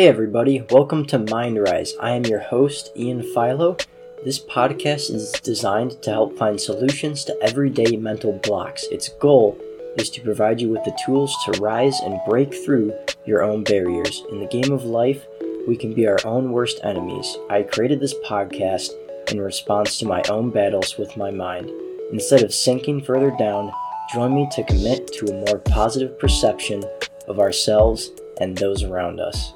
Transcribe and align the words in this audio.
Hey 0.00 0.08
everybody, 0.08 0.64
welcome 0.70 1.04
to 1.08 1.18
MindRise. 1.18 1.90
I 2.00 2.12
am 2.12 2.24
your 2.24 2.38
host, 2.40 2.90
Ian 2.96 3.22
Philo. 3.22 3.76
This 4.24 4.38
podcast 4.42 5.10
is 5.10 5.30
designed 5.42 6.00
to 6.00 6.10
help 6.10 6.38
find 6.38 6.58
solutions 6.58 7.22
to 7.24 7.36
everyday 7.42 7.98
mental 7.98 8.32
blocks. 8.32 8.82
Its 8.90 9.10
goal 9.20 9.60
is 9.98 10.08
to 10.08 10.22
provide 10.22 10.58
you 10.58 10.70
with 10.70 10.82
the 10.84 10.98
tools 11.04 11.36
to 11.44 11.60
rise 11.60 12.00
and 12.00 12.18
break 12.26 12.54
through 12.64 12.94
your 13.26 13.42
own 13.42 13.62
barriers. 13.62 14.24
In 14.30 14.40
the 14.40 14.46
game 14.46 14.72
of 14.72 14.84
life, 14.84 15.26
we 15.68 15.76
can 15.76 15.92
be 15.92 16.08
our 16.08 16.18
own 16.24 16.50
worst 16.50 16.80
enemies. 16.82 17.36
I 17.50 17.62
created 17.62 18.00
this 18.00 18.14
podcast 18.26 18.88
in 19.30 19.38
response 19.38 19.98
to 19.98 20.06
my 20.06 20.22
own 20.30 20.48
battles 20.48 20.96
with 20.96 21.14
my 21.18 21.30
mind. 21.30 21.70
Instead 22.10 22.42
of 22.42 22.54
sinking 22.54 23.02
further 23.02 23.32
down, 23.32 23.70
join 24.14 24.34
me 24.34 24.48
to 24.52 24.64
commit 24.64 25.08
to 25.08 25.26
a 25.26 25.44
more 25.44 25.58
positive 25.58 26.18
perception 26.18 26.84
of 27.28 27.38
ourselves 27.38 28.08
and 28.40 28.56
those 28.56 28.82
around 28.82 29.20
us. 29.20 29.52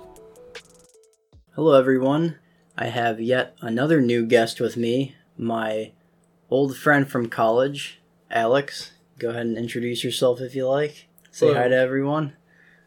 Hello, 1.56 1.78
everyone. 1.78 2.36
I 2.76 2.86
have 2.86 3.20
yet 3.20 3.54
another 3.60 4.00
new 4.00 4.26
guest 4.26 4.58
with 4.58 4.76
me, 4.76 5.14
my 5.38 5.92
old 6.50 6.76
friend 6.76 7.08
from 7.08 7.28
college, 7.28 8.00
Alex. 8.28 8.90
Go 9.20 9.30
ahead 9.30 9.46
and 9.46 9.56
introduce 9.56 10.02
yourself 10.02 10.40
if 10.40 10.56
you 10.56 10.66
like. 10.66 11.06
Say 11.30 11.46
Hello. 11.46 11.60
hi 11.60 11.68
to 11.68 11.76
everyone. 11.76 12.32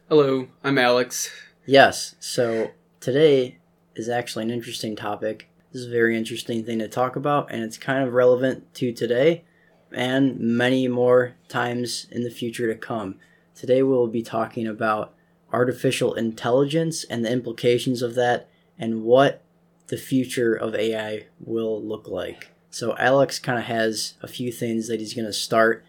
Hello, 0.10 0.50
I'm 0.66 0.78
Alex. 0.78 1.32
Yes, 1.66 2.16
so 2.20 2.72
today 3.00 3.60
is 3.96 4.10
actually 4.10 4.44
an 4.44 4.52
interesting 4.52 4.98
topic. 4.98 5.48
This 5.72 5.84
is 5.84 5.88
a 5.88 5.92
very 5.92 6.18
interesting 6.18 6.66
thing 6.66 6.80
to 6.80 6.90
talk 6.90 7.16
about, 7.16 7.50
and 7.50 7.64
it's 7.64 7.78
kind 7.78 8.06
of 8.06 8.14
relevant 8.14 8.74
to 8.74 8.92
today 8.92 9.46
and 9.94 10.38
many 10.42 10.90
more 10.90 11.36
times 11.48 12.08
in 12.12 12.24
the 12.24 12.30
future 12.30 12.68
to 12.68 12.78
come. 12.78 13.16
Today 13.56 13.82
we'll 13.82 14.08
be 14.08 14.24
talking 14.24 14.68
about 14.68 15.14
artificial 15.54 16.16
intelligence 16.16 17.06
and 17.06 17.24
the 17.24 17.32
implications 17.32 18.02
of 18.02 18.16
that 18.16 18.50
and 18.80 19.04
what 19.04 19.42
the 19.88 19.98
future 19.98 20.54
of 20.54 20.76
AI 20.76 21.26
will 21.40 21.82
look 21.82 22.08
like. 22.08 22.52
So, 22.70 22.96
Alex 22.98 23.40
kind 23.40 23.58
of 23.58 23.66
has 23.66 24.14
a 24.22 24.28
few 24.28 24.52
things 24.52 24.88
that 24.88 25.00
he's 25.00 25.14
going 25.14 25.26
to 25.26 25.34
start 25.34 25.84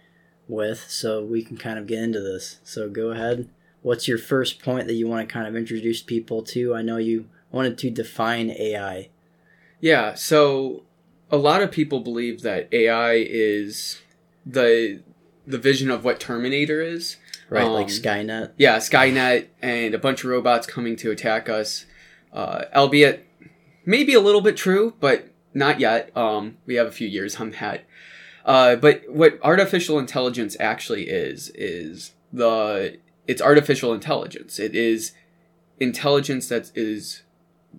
with, 0.46 0.88
so 0.88 1.22
we 1.24 1.42
can 1.42 1.56
kind 1.56 1.78
of 1.78 1.86
get 1.86 2.02
into 2.02 2.20
this. 2.20 2.58
So, 2.64 2.88
go 2.88 3.10
ahead. 3.10 3.48
What's 3.82 4.08
your 4.08 4.18
first 4.18 4.62
point 4.62 4.86
that 4.86 4.94
you 4.94 5.06
want 5.08 5.28
to 5.28 5.32
kind 5.32 5.46
of 5.46 5.56
introduce 5.56 6.02
people 6.02 6.42
to? 6.44 6.74
I 6.74 6.82
know 6.82 6.96
you 6.96 7.26
wanted 7.50 7.78
to 7.78 7.90
define 7.90 8.50
AI. 8.50 9.08
Yeah, 9.80 10.14
so 10.14 10.82
a 11.30 11.36
lot 11.36 11.62
of 11.62 11.70
people 11.70 12.00
believe 12.00 12.42
that 12.42 12.68
AI 12.72 13.14
is 13.14 14.00
the 14.46 15.02
the 15.46 15.58
vision 15.58 15.90
of 15.90 16.04
what 16.04 16.20
Terminator 16.20 16.82
is. 16.82 17.16
Right, 17.48 17.64
like 17.64 17.84
Um, 17.86 17.90
Skynet. 17.90 18.52
Yeah, 18.58 18.76
Skynet 18.76 19.46
and 19.62 19.94
a 19.94 19.98
bunch 19.98 20.22
of 20.24 20.30
robots 20.30 20.66
coming 20.66 20.96
to 20.96 21.10
attack 21.10 21.48
us. 21.48 21.86
Uh, 22.32 22.64
albeit 22.74 23.26
maybe 23.84 24.14
a 24.14 24.20
little 24.20 24.40
bit 24.40 24.56
true, 24.56 24.94
but 25.00 25.28
not 25.54 25.80
yet. 25.80 26.14
Um, 26.16 26.58
we 26.66 26.74
have 26.74 26.86
a 26.86 26.92
few 26.92 27.08
years 27.08 27.36
on 27.36 27.50
that. 27.52 27.84
Uh, 28.44 28.76
but 28.76 29.02
what 29.08 29.38
artificial 29.42 29.98
intelligence 29.98 30.56
actually 30.60 31.08
is 31.08 31.50
is 31.54 32.14
the 32.32 32.98
it's 33.26 33.42
artificial 33.42 33.92
intelligence. 33.92 34.58
It 34.58 34.74
is 34.74 35.12
intelligence 35.78 36.48
that 36.48 36.72
is 36.74 37.22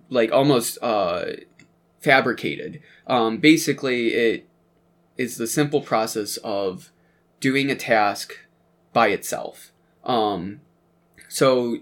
like 0.08 0.30
almost 0.30 0.78
uh, 0.82 1.24
fabricated. 1.98 2.80
Um, 3.06 3.38
basically, 3.38 4.08
it 4.08 4.48
is 5.16 5.36
the 5.36 5.46
simple 5.46 5.80
process 5.80 6.36
of 6.38 6.90
doing 7.40 7.70
a 7.70 7.74
task 7.74 8.38
by 8.92 9.08
itself. 9.08 9.72
Um, 10.04 10.60
so 11.28 11.78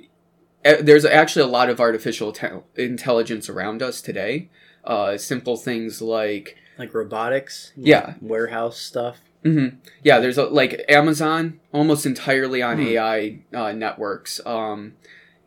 there's 0.77 1.05
actually 1.05 1.43
a 1.45 1.49
lot 1.49 1.69
of 1.71 1.81
artificial 1.81 2.33
te- 2.33 2.49
intelligence 2.77 3.49
around 3.49 3.83
us 3.83 4.01
today. 4.01 4.49
Uh, 4.85 5.17
simple 5.19 5.57
things 5.57 6.01
like 6.01 6.57
Like 6.79 6.95
robotics. 6.95 7.73
like 7.77 7.87
Yeah. 7.87 8.15
Warehouse 8.21 8.79
stuff. 8.79 9.19
hmm 9.45 9.69
Yeah, 10.03 10.19
there's 10.21 10.39
a, 10.39 10.45
like 10.45 10.85
Amazon 10.89 11.61
almost 11.73 12.07
entirely 12.07 12.63
on 12.63 12.79
Hmm. 12.79 12.87
AI 12.89 13.39
uh, 13.55 13.73
networks, 13.73 14.41
um, 14.47 14.95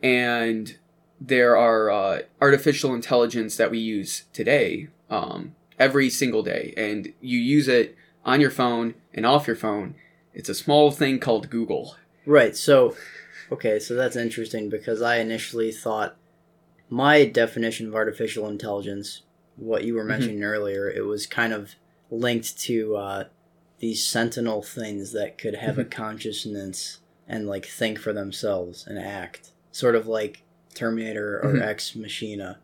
and 0.02 0.76
there 1.20 1.56
are 1.56 1.90
uh, 1.90 2.18
artificial 2.40 2.94
intelligence 2.94 3.56
that 3.56 3.70
we 3.70 3.78
use 3.78 4.24
today 4.32 4.88
um, 5.10 5.54
every 5.78 6.10
single 6.10 6.42
day, 6.42 6.74
and 6.76 7.12
you 7.20 7.38
use 7.38 7.68
it 7.68 7.96
on 8.24 8.40
your 8.40 8.50
phone 8.50 8.94
and 9.14 9.26
off 9.26 9.46
your 9.46 9.56
phone. 9.56 9.94
It's 10.34 10.48
a 10.48 10.54
small 10.54 10.90
thing 10.90 11.18
called 11.18 11.50
Google. 11.50 11.96
Right. 12.24 12.56
So, 12.56 12.96
okay, 13.52 13.78
so 13.78 13.94
that's 13.94 14.16
interesting 14.16 14.68
because 14.68 15.02
I 15.02 15.16
initially 15.18 15.72
thought 15.72 16.16
my 16.88 17.24
definition 17.24 17.86
of 17.88 17.94
artificial 17.94 18.48
intelligence, 18.48 19.22
what 19.56 19.84
you 19.84 19.94
were 19.94 20.04
mentioning 20.04 20.42
earlier, 20.44 20.90
it 20.90 21.04
was 21.06 21.26
kind 21.26 21.52
of 21.52 21.74
linked 22.10 22.58
to 22.60 22.96
uh, 22.96 23.24
these 23.78 24.04
sentinel 24.04 24.62
things 24.62 25.12
that 25.12 25.38
could 25.38 25.54
have 25.54 25.78
a 25.78 25.84
consciousness 25.84 26.98
and 27.28 27.46
like 27.46 27.66
think 27.66 27.98
for 27.98 28.12
themselves 28.12 28.86
and 28.86 28.98
act, 28.98 29.50
sort 29.70 29.94
of 29.94 30.06
like 30.06 30.42
Terminator 30.74 31.40
or 31.42 31.54
Mhm. 31.54 31.62
Ex 31.62 31.94
Machina. 31.94 32.58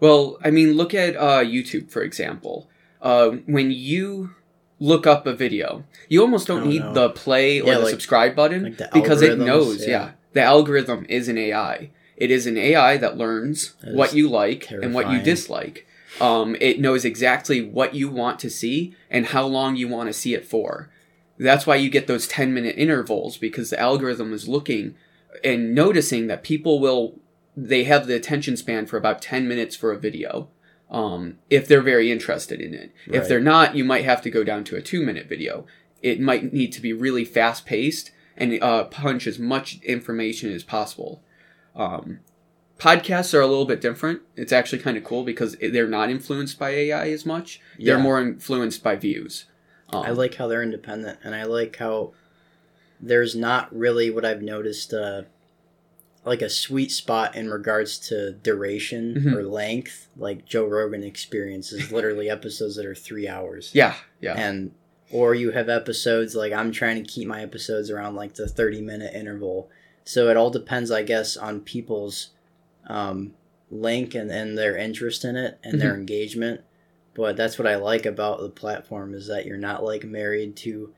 Well, 0.00 0.38
I 0.42 0.50
mean, 0.50 0.72
look 0.74 0.94
at 0.94 1.16
uh, 1.16 1.42
YouTube 1.44 1.90
for 1.90 2.02
example. 2.02 2.68
Uh, 3.00 3.30
when 3.46 3.70
you 3.70 4.34
look 4.82 5.06
up 5.06 5.26
a 5.26 5.32
video, 5.32 5.84
you 6.08 6.20
almost 6.20 6.46
don't 6.48 6.62
Oh, 6.62 6.66
need 6.74 6.82
the 6.94 7.10
play 7.10 7.60
or 7.60 7.66
Yeah, 7.68 7.74
the 7.74 7.80
like- 7.84 7.90
subscribe 7.90 8.34
button 8.34 8.62
like 8.64 8.78
the 8.78 8.88
because 8.92 9.22
it 9.22 9.38
knows. 9.38 9.80
yeah. 9.82 9.88
Yeah. 9.88 10.10
the 10.32 10.42
algorithm 10.42 11.06
is 11.08 11.28
an 11.28 11.38
AI. 11.38 11.90
It 12.16 12.30
is 12.30 12.46
an 12.46 12.56
AI 12.58 12.96
that 12.96 13.16
learns 13.16 13.74
That 13.82 13.94
what 13.94 14.14
you 14.14 14.28
like 14.28 14.70
and 14.70 14.92
what 14.94 15.10
you 15.10 15.20
dislike. 15.20 15.86
Um, 16.20 16.56
it 16.60 16.80
knows 16.80 17.04
exactly 17.04 17.60
what 17.62 17.94
you 17.94 18.08
want 18.08 18.38
to 18.40 18.50
see 18.50 18.94
and 19.10 19.26
how 19.26 19.44
long 19.46 19.76
you 19.76 19.88
want 19.88 20.08
to 20.08 20.12
see 20.12 20.34
it 20.34 20.44
for. 20.44 20.90
That's 21.38 21.66
why 21.66 21.76
you 21.76 21.88
get 21.90 22.06
those 22.06 22.26
10 22.28 22.52
minute 22.54 22.74
intervals 22.76 23.36
because 23.36 23.70
the 23.70 23.80
algorithm 23.80 24.32
is 24.32 24.48
looking 24.48 24.94
and 25.44 25.74
noticing 25.74 26.26
that 26.26 26.42
people 26.42 26.80
will 26.80 27.18
they 27.56 27.84
have 27.84 28.06
the 28.06 28.14
attention 28.16 28.56
span 28.56 28.86
for 28.86 28.96
about 28.96 29.20
10 29.22 29.46
minutes 29.46 29.74
for 29.76 29.92
a 29.92 29.98
video 29.98 30.48
um, 30.92 31.38
if 31.50 31.66
they're 31.66 31.82
very 31.82 32.12
interested 32.12 32.60
in 32.60 32.74
it. 32.74 32.92
If 33.06 33.26
they're 33.26 33.40
not 33.40 33.74
you 33.74 33.82
might 33.84 34.04
have 34.04 34.22
to 34.22 34.30
go 34.30 34.44
down 34.44 34.62
to 34.64 34.76
a 34.76 34.82
two 34.82 35.04
minute 35.04 35.28
video. 35.28 35.66
It 36.02 36.20
might 36.20 36.52
need 36.52 36.72
to 36.72 36.80
be 36.80 36.92
really 36.92 37.24
fast 37.24 37.66
paced 37.66 38.12
and 38.36 38.62
uh, 38.62 38.84
punch 38.84 39.26
as 39.26 39.38
much 39.38 39.80
information 39.82 40.52
as 40.52 40.62
possible. 40.62 41.22
Um, 41.74 42.20
podcasts 42.78 43.32
are 43.34 43.40
a 43.40 43.46
little 43.46 43.64
bit 43.64 43.80
different. 43.80 44.22
It's 44.36 44.52
actually 44.52 44.80
kind 44.80 44.96
of 44.96 45.04
cool 45.04 45.24
because 45.24 45.56
they're 45.60 45.86
not 45.86 46.10
influenced 46.10 46.58
by 46.58 46.70
ai 46.70 47.10
as 47.10 47.24
much. 47.24 47.60
They're 47.78 47.98
more 47.98 48.20
influenced 48.20 48.82
by 48.82 48.96
views. 48.96 49.46
Um, 49.90 50.02
I 50.02 50.10
like 50.10 50.34
how 50.34 50.48
they're 50.48 50.62
independent, 50.62 51.18
and 51.22 51.34
I 51.34 51.44
like 51.44 51.76
how 51.76 52.12
there's 53.00 53.36
not 53.36 53.74
really 53.74 54.10
what 54.10 54.24
I've 54.24 54.42
noticed, 54.42 54.92
uh, 54.94 55.22
like 56.24 56.40
a 56.42 56.48
sweet 56.48 56.90
spot 56.92 57.34
in 57.34 57.50
regards 57.50 57.98
to 57.98 58.32
duration 58.32 59.14
Mhm. 59.16 59.34
or 59.34 59.42
length. 59.42 60.08
Like 60.16 60.44
Joe 60.46 60.66
Rogan 60.66 61.02
experiences 61.02 61.90
literally 61.92 62.30
episodes 62.30 62.76
that 62.76 62.86
are 62.86 62.94
three 62.94 63.26
hours. 63.28 63.70
yeah 63.74 63.96
yeah 64.20 64.34
And 64.38 64.72
or 65.10 65.34
you 65.34 65.50
have 65.50 65.68
episodes 65.68 66.34
like 66.34 66.52
I'm 66.52 66.72
trying 66.72 67.02
to 67.02 67.10
keep 67.10 67.26
my 67.28 67.42
episodes 67.42 67.90
around 67.90 68.14
like 68.14 68.34
the 68.34 68.48
30 68.48 68.80
minute 68.80 69.14
interval. 69.14 69.68
So 70.04 70.28
it 70.28 70.36
all 70.36 70.50
depends, 70.50 70.90
I 70.90 71.02
guess, 71.02 71.36
on 71.36 71.60
people's 71.60 72.30
um, 72.88 73.34
link 73.70 74.14
and, 74.14 74.30
and 74.30 74.56
their 74.58 74.76
interest 74.76 75.24
in 75.24 75.36
it 75.36 75.58
and 75.62 75.80
their 75.80 75.94
engagement. 75.94 76.60
But 77.14 77.36
that's 77.36 77.58
what 77.58 77.68
I 77.68 77.76
like 77.76 78.06
about 78.06 78.40
the 78.40 78.48
platform 78.48 79.12
is 79.14 79.26
that 79.28 79.44
you're 79.46 79.58
not 79.58 79.84
like 79.84 80.02
married 80.04 80.56
to 80.58 80.92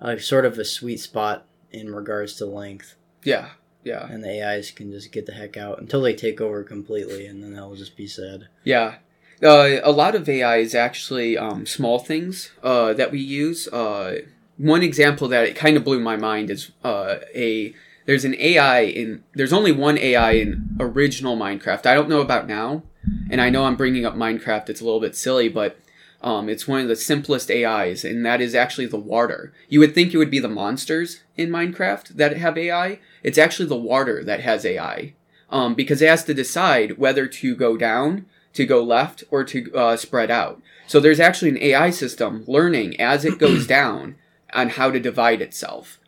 a 0.00 0.18
sort 0.18 0.44
of 0.46 0.58
a 0.58 0.64
sweet 0.64 0.98
spot 1.00 1.46
in 1.70 1.92
regards 1.94 2.34
to 2.36 2.46
length. 2.46 2.94
yeah 3.24 3.50
yeah 3.88 4.06
And 4.10 4.22
the 4.22 4.42
AIs 4.42 4.70
can 4.70 4.92
just 4.92 5.12
get 5.12 5.26
the 5.26 5.32
heck 5.32 5.56
out 5.56 5.80
until 5.80 6.02
they 6.02 6.14
take 6.14 6.40
over 6.40 6.62
completely 6.62 7.26
and 7.26 7.42
then 7.42 7.54
that 7.54 7.66
will 7.66 7.76
just 7.76 7.96
be 7.96 8.06
sad. 8.06 8.48
Yeah. 8.64 8.96
Uh, 9.42 9.78
a 9.84 9.92
lot 9.92 10.14
of 10.14 10.28
AI 10.28 10.56
is 10.58 10.74
actually 10.74 11.38
um, 11.38 11.64
small 11.64 11.98
things 11.98 12.50
uh, 12.62 12.92
that 12.94 13.12
we 13.12 13.20
use. 13.20 13.68
Uh, 13.68 14.20
one 14.56 14.82
example 14.82 15.28
that 15.28 15.44
it 15.44 15.54
kind 15.54 15.76
of 15.76 15.84
blew 15.84 16.00
my 16.00 16.16
mind 16.16 16.50
is 16.50 16.72
uh, 16.84 17.16
a 17.34 17.72
there's 18.06 18.24
an 18.24 18.34
AI 18.38 18.80
in 18.80 19.22
there's 19.34 19.52
only 19.52 19.70
one 19.70 19.96
AI 19.98 20.32
in 20.32 20.76
original 20.80 21.36
Minecraft. 21.36 21.86
I 21.86 21.94
don't 21.94 22.08
know 22.08 22.20
about 22.20 22.48
now, 22.48 22.82
and 23.30 23.40
I 23.40 23.50
know 23.50 23.64
I'm 23.64 23.76
bringing 23.76 24.04
up 24.04 24.14
Minecraft. 24.14 24.68
It's 24.68 24.80
a 24.80 24.84
little 24.84 25.00
bit 25.00 25.14
silly, 25.14 25.48
but 25.48 25.78
um, 26.20 26.48
it's 26.48 26.66
one 26.66 26.80
of 26.80 26.88
the 26.88 26.96
simplest 26.96 27.50
AIs, 27.50 28.04
and 28.04 28.26
that 28.26 28.40
is 28.40 28.54
actually 28.54 28.86
the 28.86 28.96
water. 28.96 29.52
You 29.68 29.80
would 29.80 29.94
think 29.94 30.12
it 30.12 30.18
would 30.18 30.30
be 30.30 30.40
the 30.40 30.48
monsters 30.48 31.22
in 31.36 31.50
Minecraft 31.50 32.08
that 32.08 32.36
have 32.36 32.58
AI. 32.58 32.98
It's 33.22 33.38
actually 33.38 33.68
the 33.68 33.76
water 33.76 34.24
that 34.24 34.40
has 34.40 34.64
AI, 34.64 35.14
um, 35.50 35.74
because 35.74 36.02
it 36.02 36.08
has 36.08 36.24
to 36.24 36.34
decide 36.34 36.98
whether 36.98 37.28
to 37.28 37.54
go 37.54 37.76
down, 37.76 38.26
to 38.54 38.66
go 38.66 38.82
left, 38.82 39.22
or 39.30 39.44
to 39.44 39.72
uh, 39.74 39.96
spread 39.96 40.30
out. 40.30 40.60
So 40.88 40.98
there's 40.98 41.20
actually 41.20 41.50
an 41.50 41.62
AI 41.62 41.90
system 41.90 42.44
learning 42.48 43.00
as 43.00 43.24
it 43.24 43.38
goes 43.38 43.66
down 43.68 44.16
on 44.52 44.70
how 44.70 44.90
to 44.90 44.98
divide 44.98 45.40
itself. 45.40 46.00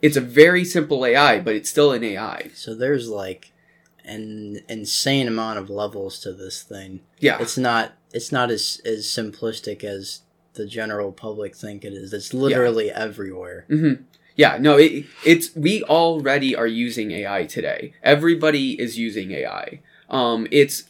It's 0.00 0.16
a 0.16 0.20
very 0.20 0.64
simple 0.64 1.04
AI, 1.04 1.40
but 1.40 1.56
it's 1.56 1.70
still 1.70 1.92
an 1.92 2.04
AI. 2.04 2.50
So 2.54 2.76
there's 2.76 3.08
like 3.08 3.52
an 4.04 4.60
insane 4.68 5.26
amount 5.26 5.58
of 5.58 5.68
levels 5.68 6.20
to 6.20 6.32
this 6.32 6.62
thing. 6.62 7.00
Yeah. 7.18 7.38
It's 7.40 7.58
not 7.58 7.94
it's 8.12 8.32
not 8.32 8.50
as 8.50 8.80
as 8.84 9.06
simplistic 9.06 9.84
as 9.84 10.22
the 10.54 10.66
general 10.66 11.12
public 11.12 11.54
think 11.54 11.84
it 11.84 11.92
is. 11.92 12.12
It's 12.12 12.34
literally 12.34 12.90
everywhere. 12.90 13.64
hmm 13.68 13.94
Yeah, 14.36 14.58
no, 14.58 14.76
it, 14.76 15.06
it's 15.24 15.54
we 15.54 15.82
already 15.84 16.54
are 16.56 16.66
using 16.66 17.10
AI 17.12 17.44
today. 17.44 17.92
Everybody 18.02 18.80
is 18.80 18.98
using 18.98 19.32
AI. 19.32 19.80
Um, 20.10 20.46
it's 20.50 20.84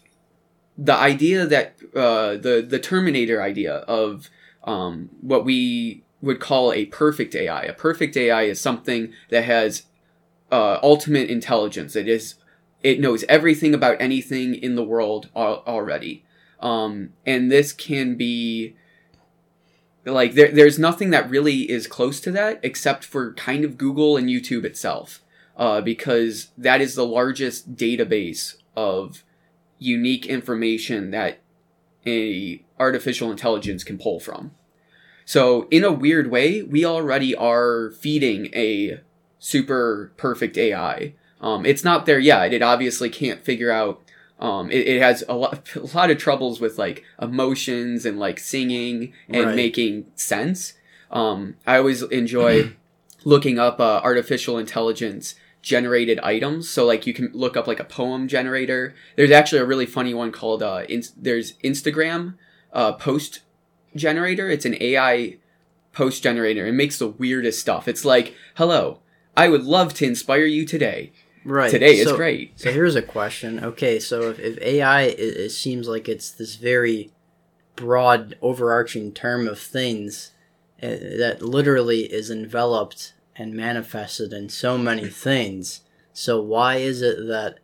the 0.77 0.95
idea 0.95 1.47
that 1.47 1.77
uh, 1.95 2.37
the 2.37 2.65
the 2.67 2.79
Terminator 2.79 3.43
idea 3.43 3.75
of 3.75 4.31
um, 4.65 5.11
what 5.21 5.45
we 5.45 6.05
would 6.21 6.41
call 6.41 6.73
a 6.73 6.87
perfect 6.87 7.35
AI. 7.35 7.63
A 7.63 7.73
perfect 7.73 8.17
AI 8.17 8.43
is 8.43 8.61
something 8.61 9.13
that 9.31 9.45
has 9.45 9.85
uh, 10.51 10.79
ultimate 10.83 11.29
intelligence. 11.31 11.97
It 11.97 12.09
is 12.09 12.35
it 12.83 13.01
knows 13.01 13.25
everything 13.29 13.75
about 13.75 13.97
anything 14.01 14.55
in 14.55 14.77
the 14.77 14.85
world 14.85 15.29
al- 15.35 15.63
already. 15.67 16.25
Um, 16.61 17.11
and 17.25 17.51
this 17.51 17.73
can 17.73 18.17
be 18.17 18.77
like 20.05 20.35
there, 20.35 20.51
there's 20.51 20.79
nothing 20.79 21.11
that 21.11 21.31
really 21.31 21.71
is 21.71 21.87
close 21.87 22.21
to 22.21 22.31
that 22.33 22.61
except 22.63 23.05
for 23.05 23.35
kind 23.35 23.65
of 23.65 23.79
Google 23.79 24.17
and 24.17 24.29
YouTube 24.29 24.65
itself, 24.65 25.23
uh, 25.57 25.81
because 25.81 26.49
that 26.57 26.81
is 26.81 26.95
the 26.95 27.07
largest 27.07 27.77
database 27.77 28.57
of 28.77 29.25
unique 29.79 30.27
information 30.27 31.11
that 31.11 31.39
a 32.07 32.65
artificial 32.79 33.31
intelligence 33.31 33.85
can 33.85 33.99
pull 33.99 34.19
from. 34.21 34.53
So 35.25 35.69
in 35.71 35.85
a 35.85 35.93
weird 35.93 36.31
way, 36.31 36.63
we 36.63 36.85
already 36.85 37.35
are 37.35 37.91
feeding 37.91 38.47
a 38.55 39.01
super 39.39 40.13
perfect 40.17 40.57
AI. 40.57 41.15
Um, 41.41 41.67
it's 41.67 41.85
not 41.85 42.07
there 42.07 42.19
yet. 42.19 42.53
It 42.53 42.63
obviously 42.63 43.11
can't 43.11 43.45
figure 43.45 43.71
out. 43.71 44.03
Um, 44.41 44.71
it, 44.71 44.87
it 44.87 45.03
has 45.03 45.25
a 45.29 45.35
lot, 45.35 45.69
a 45.77 45.97
lot 45.97 46.11
of 46.11 46.19
troubles 46.19 46.61
with 46.61 46.79
like 46.79 47.05
emotions 47.21 48.07
and 48.07 48.19
like 48.19 48.39
singing 48.39 49.13
and 49.29 49.47
Right. 49.47 49.57
making 49.57 50.07
sense. 50.15 50.75
Um, 51.11 51.57
I 51.67 51.79
always 51.79 52.03
enjoy 52.03 52.73
looking 53.25 53.59
up 53.59 53.81
uh, 53.81 54.01
artificial 54.05 54.59
intelligence 54.59 55.35
generated 55.61 56.21
items. 56.21 56.69
So 56.69 56.87
like 56.87 57.07
you 57.07 57.13
can 57.13 57.31
look 57.35 57.57
up 57.57 57.67
like 57.67 57.81
a 57.81 57.85
poem 57.85 58.29
generator. 58.29 58.95
There's 59.17 59.33
actually 59.33 59.59
a 59.61 59.65
really 59.67 59.87
funny 59.87 60.15
one 60.15 60.31
called 60.33 60.63
uh, 60.63 60.85
in- 60.89 61.03
there's 61.17 61.55
Instagram 61.65 62.35
uh, 62.73 62.93
post 62.93 63.41
generator. 63.97 64.49
It's 64.49 64.65
an 64.65 64.77
AI 64.81 65.39
post 65.93 66.23
generator. 66.23 66.65
It 66.67 66.73
makes 66.75 66.99
the 66.99 67.09
weirdest 67.09 67.61
stuff. 67.61 67.89
It's 67.89 68.05
like, 68.05 68.35
hello, 68.55 69.01
I 69.37 69.49
would 69.49 69.65
love 69.65 69.95
to 69.95 70.05
inspire 70.07 70.45
you 70.45 70.65
today. 70.65 71.13
Right. 71.49 71.71
Today 71.71 71.99
is 71.99 72.09
so, 72.09 72.17
great. 72.17 72.53
So 72.57 72.71
here's 72.71 72.95
a 72.95 73.03
question. 73.03 73.65
Okay, 73.65 73.99
so 73.99 74.31
if, 74.31 74.39
if 74.39 74.59
AI, 74.61 75.03
it, 75.03 75.19
it 75.19 75.51
seems 75.51 75.89
like 75.89 76.09
it's 76.09 76.31
this 76.31 76.57
very 76.57 77.11
broad, 77.75 78.37
overarching 78.43 79.13
term 79.13 79.49
of 79.49 79.59
things 79.59 80.33
uh, 80.83 80.89
that 80.89 81.39
literally 81.41 82.03
is 82.03 82.31
enveloped 82.31 83.15
and 83.35 83.55
manifested 83.55 84.33
in 84.33 84.49
so 84.51 84.77
many 84.77 85.07
things. 85.09 85.81
So 86.13 86.41
why 86.41 86.77
is 86.77 87.01
it 87.01 87.27
that 87.29 87.61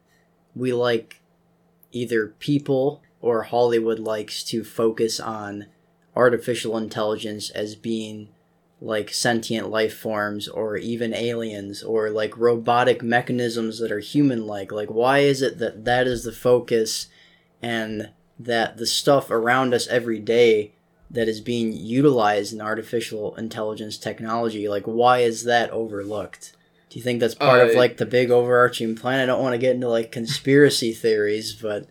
we 0.55 0.73
like 0.73 1.21
either 1.93 2.29
people 2.39 3.03
or 3.21 3.43
Hollywood 3.43 3.99
likes 3.99 4.43
to 4.45 4.65
focus 4.65 5.21
on 5.21 5.67
artificial 6.17 6.79
intelligence 6.79 7.51
as 7.51 7.75
being 7.75 8.29
like 8.81 9.13
sentient 9.13 9.71
life 9.71 9.97
forms 9.97 10.49
or 10.49 10.77
even 10.77 11.15
aliens 11.15 11.83
or 11.83 12.11
like 12.11 12.37
robotic 12.37 13.03
mechanisms 13.03 13.79
that 13.79 13.93
are 13.93 14.01
human 14.01 14.47
like 14.47 14.71
like 14.73 14.91
why 14.91 15.21
is 15.21 15.41
it 15.41 15.59
that 15.59 15.85
that 15.85 16.07
is 16.07 16.25
the 16.25 16.33
focus 16.33 17.07
and 17.63 18.11
that 18.39 18.77
the 18.77 18.87
stuff 18.87 19.31
around 19.31 19.73
us 19.73 19.87
every 19.87 20.19
day 20.19 20.73
that 21.11 21.29
is 21.29 21.41
being 21.41 21.73
utilized 21.73 22.53
in 22.53 22.61
artificial 22.61 23.35
intelligence 23.37 23.97
technology 23.97 24.69
like 24.69 24.85
why 24.85 25.21
is 25.21 25.45
that 25.45 25.71
overlooked? 25.71 26.55
Do 26.91 26.99
you 26.99 27.03
think 27.03 27.21
that's 27.21 27.35
part 27.35 27.61
of 27.61 27.75
Uh, 27.75 27.79
like 27.79 27.97
the 27.97 28.07
big 28.07 28.31
overarching 28.31 28.95
plan? 28.97 29.21
I 29.21 29.27
don't 29.27 29.43
want 29.43 29.55
to 29.55 29.59
get 29.59 29.75
into 29.75 29.89
like 29.89 30.13
conspiracy 30.13 30.93
theories 30.93 31.55
but 31.55 31.87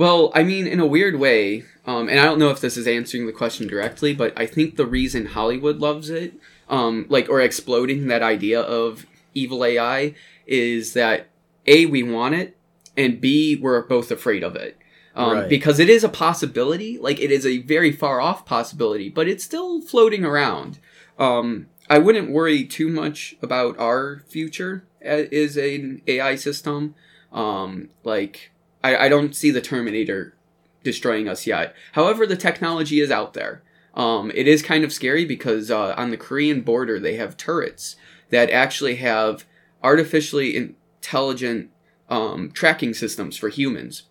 Well, 0.00 0.32
I 0.34 0.44
mean, 0.44 0.66
in 0.66 0.80
a 0.80 0.86
weird 0.86 1.16
way, 1.16 1.64
um, 1.84 2.08
and 2.08 2.18
I 2.18 2.24
don't 2.24 2.38
know 2.38 2.48
if 2.48 2.62
this 2.62 2.78
is 2.78 2.86
answering 2.86 3.26
the 3.26 3.34
question 3.34 3.66
directly, 3.66 4.14
but 4.14 4.32
I 4.34 4.46
think 4.46 4.76
the 4.76 4.86
reason 4.86 5.26
Hollywood 5.26 5.76
loves 5.76 6.08
it, 6.08 6.32
um, 6.70 7.04
like, 7.10 7.28
or 7.28 7.42
exploding 7.42 8.06
that 8.06 8.22
idea 8.22 8.62
of 8.62 9.04
evil 9.34 9.62
AI, 9.62 10.14
is 10.46 10.94
that 10.94 11.28
A, 11.66 11.84
we 11.84 12.02
want 12.02 12.34
it, 12.34 12.56
and 12.96 13.20
B, 13.20 13.56
we're 13.60 13.82
both 13.82 14.10
afraid 14.10 14.42
of 14.42 14.56
it. 14.56 14.78
Um, 15.14 15.32
Right. 15.34 15.48
Because 15.50 15.78
it 15.78 15.90
is 15.90 16.02
a 16.02 16.08
possibility, 16.08 16.96
like, 16.96 17.20
it 17.20 17.30
is 17.30 17.44
a 17.44 17.58
very 17.58 17.92
far 17.92 18.22
off 18.22 18.46
possibility, 18.46 19.10
but 19.10 19.28
it's 19.28 19.44
still 19.44 19.82
floating 19.82 20.24
around. 20.24 20.78
Um, 21.18 21.66
I 21.90 21.98
wouldn't 21.98 22.30
worry 22.30 22.64
too 22.64 22.88
much 22.88 23.36
about 23.42 23.78
our 23.78 24.22
future 24.30 24.82
as 25.02 25.28
is 25.28 25.58
an 25.58 26.00
AI 26.06 26.36
system. 26.36 26.94
Um, 27.34 27.90
like, 28.02 28.50
I, 28.82 29.06
I 29.06 29.08
don't 29.08 29.34
see 29.34 29.50
the 29.50 29.60
Terminator 29.60 30.34
destroying 30.82 31.28
us 31.28 31.46
yet. 31.46 31.74
However, 31.92 32.26
the 32.26 32.36
technology 32.36 33.00
is 33.00 33.10
out 33.10 33.34
there. 33.34 33.62
Um, 33.94 34.30
it 34.34 34.46
is 34.46 34.62
kind 34.62 34.84
of 34.84 34.92
scary 34.92 35.24
because 35.24 35.70
uh, 35.70 35.94
on 35.96 36.10
the 36.10 36.16
Korean 36.16 36.62
border 36.62 37.00
they 37.00 37.16
have 37.16 37.36
turrets 37.36 37.96
that 38.30 38.50
actually 38.50 38.96
have 38.96 39.44
artificially 39.82 40.56
intelligent 40.56 41.70
um, 42.08 42.50
tracking 42.52 42.94
systems 42.94 43.36
for 43.36 43.48
humans, 43.48 44.04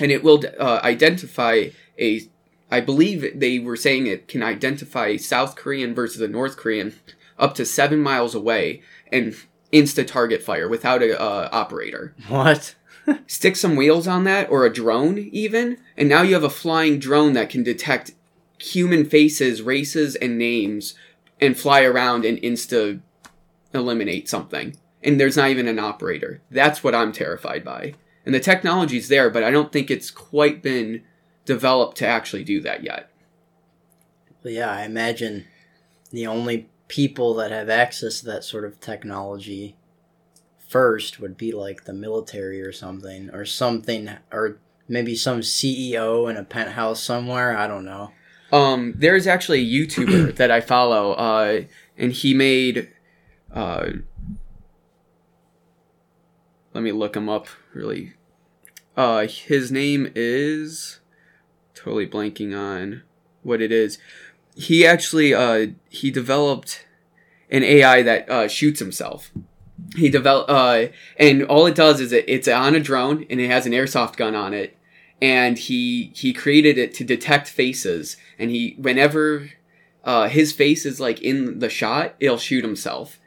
and 0.00 0.12
it 0.12 0.22
will 0.22 0.42
uh, 0.58 0.80
identify 0.82 1.68
a. 1.98 2.22
I 2.70 2.80
believe 2.80 3.38
they 3.38 3.58
were 3.58 3.76
saying 3.76 4.06
it 4.06 4.28
can 4.28 4.42
identify 4.42 5.16
South 5.16 5.56
Korean 5.56 5.94
versus 5.94 6.22
a 6.22 6.28
North 6.28 6.56
Korean 6.56 6.94
up 7.38 7.54
to 7.56 7.66
seven 7.66 8.00
miles 8.00 8.34
away 8.34 8.82
and 9.10 9.34
insta 9.72 10.06
target 10.06 10.42
fire 10.42 10.68
without 10.68 11.02
a 11.02 11.20
uh, 11.20 11.48
operator 11.52 12.14
what 12.28 12.74
stick 13.26 13.56
some 13.56 13.76
wheels 13.76 14.06
on 14.06 14.24
that 14.24 14.48
or 14.50 14.64
a 14.64 14.72
drone 14.72 15.18
even 15.32 15.76
and 15.96 16.08
now 16.08 16.22
you 16.22 16.34
have 16.34 16.44
a 16.44 16.50
flying 16.50 16.98
drone 16.98 17.32
that 17.32 17.50
can 17.50 17.62
detect 17.62 18.12
human 18.58 19.04
faces 19.04 19.62
races 19.62 20.14
and 20.16 20.38
names 20.38 20.94
and 21.40 21.58
fly 21.58 21.82
around 21.82 22.24
and 22.24 22.38
insta 22.38 23.00
eliminate 23.74 24.28
something. 24.28 24.76
And 25.02 25.18
there's 25.18 25.36
not 25.36 25.50
even 25.50 25.66
an 25.66 25.78
operator. 25.78 26.40
That's 26.50 26.84
what 26.84 26.94
i'm 26.94 27.12
terrified 27.12 27.64
by. 27.64 27.94
And 28.24 28.34
the 28.34 28.40
technology's 28.40 29.08
there 29.08 29.30
but 29.30 29.42
i 29.42 29.50
don't 29.50 29.72
think 29.72 29.90
it's 29.90 30.10
quite 30.10 30.62
been 30.62 31.02
developed 31.44 31.96
to 31.98 32.06
actually 32.06 32.44
do 32.44 32.60
that 32.60 32.84
yet. 32.84 33.10
Yeah, 34.44 34.70
I 34.70 34.84
imagine 34.84 35.46
the 36.10 36.26
only 36.26 36.68
people 36.88 37.34
that 37.34 37.50
have 37.50 37.68
access 37.68 38.20
to 38.20 38.26
that 38.26 38.44
sort 38.44 38.64
of 38.64 38.80
technology 38.80 39.76
first 40.72 41.20
would 41.20 41.36
be 41.36 41.52
like 41.52 41.84
the 41.84 41.92
military 41.92 42.62
or 42.62 42.72
something, 42.72 43.28
or 43.30 43.44
something, 43.44 44.10
or 44.32 44.58
maybe 44.88 45.14
some 45.14 45.40
CEO 45.40 46.30
in 46.30 46.38
a 46.38 46.44
penthouse 46.44 47.02
somewhere. 47.02 47.56
I 47.56 47.68
don't 47.68 47.84
know. 47.84 48.10
Um, 48.50 48.94
there's 48.96 49.26
actually 49.26 49.60
a 49.60 49.86
YouTuber 49.86 50.34
that 50.36 50.50
I 50.50 50.62
follow, 50.62 51.12
uh, 51.12 51.62
and 51.98 52.12
he 52.12 52.32
made, 52.32 52.90
uh, 53.54 53.90
let 56.72 56.82
me 56.82 56.92
look 56.92 57.16
him 57.16 57.28
up 57.28 57.48
really. 57.74 58.14
Uh, 58.96 59.26
his 59.26 59.70
name 59.70 60.10
is 60.14 61.00
totally 61.74 62.06
blanking 62.06 62.58
on 62.58 63.02
what 63.42 63.60
it 63.60 63.72
is. 63.72 63.98
He 64.54 64.86
actually, 64.86 65.34
uh, 65.34 65.68
he 65.90 66.10
developed 66.10 66.86
an 67.50 67.62
AI 67.62 68.02
that 68.02 68.28
uh, 68.30 68.48
shoots 68.48 68.80
himself. 68.80 69.30
He 69.96 70.08
developed, 70.08 70.48
uh, 70.50 70.86
and 71.18 71.42
all 71.44 71.66
it 71.66 71.74
does 71.74 72.00
is 72.00 72.12
it, 72.12 72.24
it's 72.26 72.48
on 72.48 72.74
a 72.74 72.80
drone 72.80 73.26
and 73.28 73.40
it 73.40 73.48
has 73.48 73.66
an 73.66 73.72
airsoft 73.72 74.16
gun 74.16 74.34
on 74.34 74.54
it, 74.54 74.76
and 75.20 75.58
he 75.58 76.12
he 76.14 76.32
created 76.32 76.78
it 76.78 76.94
to 76.94 77.04
detect 77.04 77.48
faces 77.48 78.16
and 78.38 78.50
he 78.50 78.74
whenever 78.78 79.50
uh, 80.04 80.28
his 80.28 80.52
face 80.52 80.84
is 80.86 80.98
like 80.98 81.20
in 81.22 81.58
the 81.60 81.68
shot 81.70 82.14
it'll 82.18 82.38
shoot 82.38 82.64
himself 82.64 83.18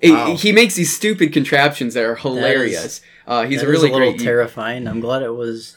It- 0.00 0.10
Wow. 0.12 0.34
he 0.36 0.52
makes 0.52 0.74
these 0.74 0.94
stupid 0.94 1.32
contraptions 1.32 1.94
that 1.94 2.04
are 2.04 2.16
hilarious 2.16 3.00
uh, 3.26 3.44
he's 3.46 3.60
That 3.60 3.66
a 3.68 3.70
is 3.70 3.76
really 3.78 3.90
a 3.90 3.92
little 3.92 4.10
great 4.12 4.20
terrifying. 4.20 4.86
I'm 4.88 5.00
glad 5.00 5.22
it 5.22 5.30
was 5.34 5.74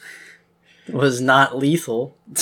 was 0.88 1.20
not 1.20 1.56
lethal. 1.56 2.16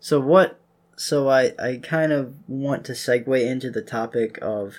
so 0.00 0.20
what? 0.20 0.60
So 0.96 1.28
I 1.28 1.52
I 1.58 1.80
kind 1.82 2.12
of 2.12 2.34
want 2.48 2.84
to 2.86 2.92
segue 2.92 3.44
into 3.46 3.70
the 3.70 3.82
topic 3.82 4.38
of 4.42 4.76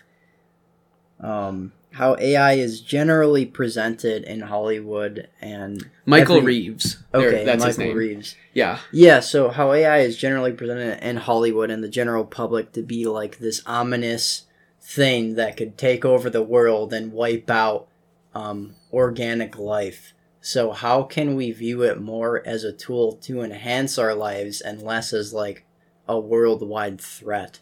um 1.20 1.74
how 1.92 2.16
AI 2.20 2.54
is 2.54 2.82
generally 2.82 3.46
presented 3.46 4.24
in 4.24 4.42
Hollywood 4.42 5.30
and 5.42 5.90
michael 6.06 6.38
every- 6.38 6.46
reeves 6.60 6.98
Okay, 7.14 7.44
that's 7.44 7.60
Michael 7.60 7.68
his 7.68 7.78
name 7.80 7.98
Reeves. 7.98 8.36
yeah 8.54 8.80
Yeah, 8.92 9.20
so 9.22 9.50
how 9.50 9.72
AI 9.74 10.00
is 10.00 10.18
generally 10.18 10.52
presented 10.52 11.04
in 11.04 11.18
Hollywood 11.18 11.72
and 11.72 11.84
the 11.84 11.88
general 11.90 12.24
public 12.26 12.72
to 12.74 12.84
be 12.84 13.06
like 13.08 13.40
this 13.40 13.62
ominous 13.66 14.44
thing 14.80 15.36
that 15.36 15.58
could 15.58 15.78
take 15.78 16.06
over 16.06 16.30
the 16.30 16.44
world 16.44 16.94
and 16.94 17.12
wipe 17.14 17.50
out 17.50 17.88
um, 18.36 18.76
organic 18.94 19.58
life. 19.58 20.14
So 20.40 20.72
how 20.72 21.02
can 21.04 21.36
we 21.36 21.52
view 21.52 21.82
it 21.82 22.00
more 22.00 22.46
as 22.46 22.64
a 22.64 22.72
tool 22.72 23.14
to 23.24 23.42
enhance 23.42 23.98
our 23.98 24.14
lives 24.14 24.62
and 24.62 24.82
less 24.84 25.12
as 25.14 25.34
like 25.34 25.66
a 26.08 26.20
worldwide 26.20 27.00
threat? 27.02 27.60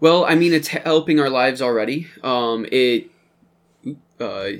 Well, 0.00 0.24
I 0.24 0.34
mean, 0.34 0.52
it's 0.52 0.68
helping 0.68 1.20
our 1.20 1.30
lives 1.30 1.62
already. 1.62 2.08
Um, 2.22 2.66
it, 2.70 3.10
uh, 4.20 4.50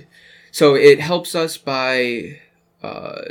so 0.51 0.75
it 0.75 1.01
helps 1.01 1.35
us 1.35 1.59
by, 1.59 2.41
uh, 2.83 3.23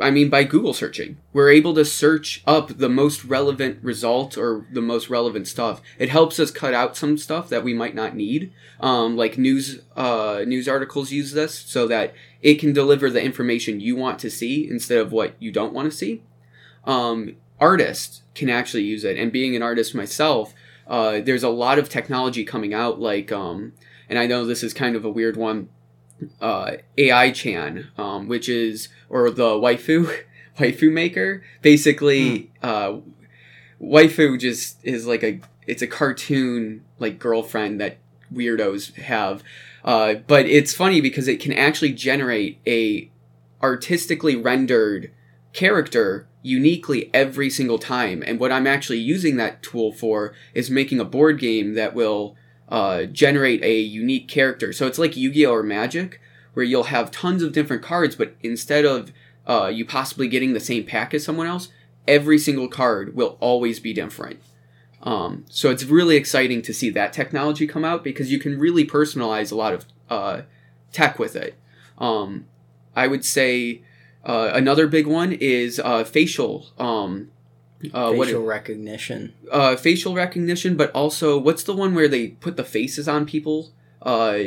I 0.00 0.10
mean, 0.10 0.30
by 0.30 0.44
Google 0.44 0.72
searching. 0.72 1.18
We're 1.32 1.50
able 1.50 1.74
to 1.74 1.84
search 1.84 2.42
up 2.46 2.78
the 2.78 2.88
most 2.88 3.24
relevant 3.24 3.78
result 3.82 4.38
or 4.38 4.66
the 4.72 4.80
most 4.80 5.10
relevant 5.10 5.46
stuff. 5.46 5.82
It 5.98 6.08
helps 6.08 6.40
us 6.40 6.50
cut 6.50 6.74
out 6.74 6.96
some 6.96 7.18
stuff 7.18 7.48
that 7.50 7.64
we 7.64 7.74
might 7.74 7.94
not 7.94 8.16
need. 8.16 8.52
Um, 8.80 9.16
like 9.16 9.38
news, 9.38 9.82
uh, 9.96 10.44
news 10.46 10.68
articles 10.68 11.12
use 11.12 11.32
this 11.32 11.54
so 11.58 11.86
that 11.88 12.14
it 12.40 12.54
can 12.54 12.72
deliver 12.72 13.10
the 13.10 13.22
information 13.22 13.80
you 13.80 13.96
want 13.96 14.18
to 14.20 14.30
see 14.30 14.68
instead 14.68 14.98
of 14.98 15.12
what 15.12 15.34
you 15.38 15.52
don't 15.52 15.74
want 15.74 15.90
to 15.90 15.96
see. 15.96 16.22
Um, 16.84 17.36
artists 17.60 18.22
can 18.34 18.48
actually 18.48 18.84
use 18.84 19.04
it, 19.04 19.16
and 19.16 19.32
being 19.32 19.56
an 19.56 19.62
artist 19.62 19.94
myself, 19.94 20.54
uh, 20.86 21.20
there's 21.20 21.42
a 21.42 21.48
lot 21.48 21.78
of 21.78 21.88
technology 21.88 22.44
coming 22.44 22.72
out, 22.72 23.00
like, 23.00 23.30
um, 23.30 23.72
and 24.08 24.18
I 24.18 24.26
know 24.26 24.44
this 24.44 24.62
is 24.62 24.72
kind 24.72 24.96
of 24.96 25.04
a 25.04 25.10
weird 25.10 25.36
one, 25.36 25.68
uh, 26.40 26.72
AI 26.96 27.30
Chan, 27.30 27.88
um, 27.98 28.28
which 28.28 28.48
is, 28.48 28.88
or 29.08 29.30
the 29.30 29.50
waifu, 29.50 30.10
waifu 30.58 30.90
maker. 30.90 31.42
Basically, 31.62 32.50
uh, 32.62 32.98
waifu 33.80 34.38
just 34.38 34.78
is 34.82 35.06
like 35.06 35.22
a, 35.22 35.40
it's 35.66 35.82
a 35.82 35.86
cartoon, 35.86 36.84
like, 36.98 37.18
girlfriend 37.18 37.80
that 37.80 37.98
weirdos 38.32 38.94
have. 38.94 39.42
Uh, 39.84 40.14
but 40.14 40.46
it's 40.46 40.74
funny 40.74 41.00
because 41.00 41.28
it 41.28 41.40
can 41.40 41.52
actually 41.52 41.92
generate 41.92 42.60
a 42.66 43.10
artistically 43.62 44.36
rendered 44.36 45.10
character 45.52 46.27
uniquely 46.42 47.10
every 47.12 47.50
single 47.50 47.78
time. 47.78 48.22
And 48.26 48.38
what 48.38 48.52
I'm 48.52 48.66
actually 48.66 48.98
using 48.98 49.36
that 49.36 49.62
tool 49.62 49.92
for 49.92 50.34
is 50.54 50.70
making 50.70 51.00
a 51.00 51.04
board 51.04 51.38
game 51.38 51.74
that 51.74 51.94
will 51.94 52.36
uh, 52.68 53.04
generate 53.04 53.62
a 53.64 53.78
unique 53.80 54.28
character. 54.28 54.72
So 54.72 54.86
it's 54.86 54.98
like 54.98 55.16
Yu 55.16 55.32
Gi 55.32 55.46
Oh! 55.46 55.54
or 55.54 55.62
Magic, 55.62 56.20
where 56.54 56.64
you'll 56.64 56.84
have 56.84 57.10
tons 57.10 57.42
of 57.42 57.52
different 57.52 57.82
cards, 57.82 58.16
but 58.16 58.34
instead 58.42 58.84
of 58.84 59.12
uh, 59.46 59.70
you 59.72 59.84
possibly 59.84 60.28
getting 60.28 60.52
the 60.52 60.60
same 60.60 60.84
pack 60.84 61.14
as 61.14 61.24
someone 61.24 61.46
else, 61.46 61.68
every 62.06 62.38
single 62.38 62.68
card 62.68 63.14
will 63.14 63.36
always 63.40 63.80
be 63.80 63.92
different. 63.92 64.40
Um, 65.02 65.44
so 65.48 65.70
it's 65.70 65.84
really 65.84 66.16
exciting 66.16 66.62
to 66.62 66.74
see 66.74 66.90
that 66.90 67.12
technology 67.12 67.66
come 67.66 67.84
out 67.84 68.02
because 68.02 68.32
you 68.32 68.38
can 68.38 68.58
really 68.58 68.84
personalize 68.84 69.52
a 69.52 69.54
lot 69.54 69.72
of 69.72 69.86
uh, 70.10 70.42
tech 70.92 71.18
with 71.18 71.36
it. 71.36 71.54
Um, 71.98 72.46
I 72.96 73.06
would 73.06 73.24
say 73.24 73.82
uh, 74.24 74.50
another 74.54 74.86
big 74.86 75.06
one 75.06 75.32
is 75.32 75.78
uh, 75.78 76.04
facial. 76.04 76.66
Um, 76.78 77.30
uh, 77.94 78.12
facial 78.12 78.42
what, 78.42 78.48
recognition. 78.48 79.34
Uh, 79.50 79.76
facial 79.76 80.14
recognition, 80.14 80.76
but 80.76 80.90
also 80.92 81.38
what's 81.38 81.62
the 81.62 81.74
one 81.74 81.94
where 81.94 82.08
they 82.08 82.28
put 82.28 82.56
the 82.56 82.64
faces 82.64 83.08
on 83.08 83.26
people? 83.26 83.70
Uh, 84.02 84.38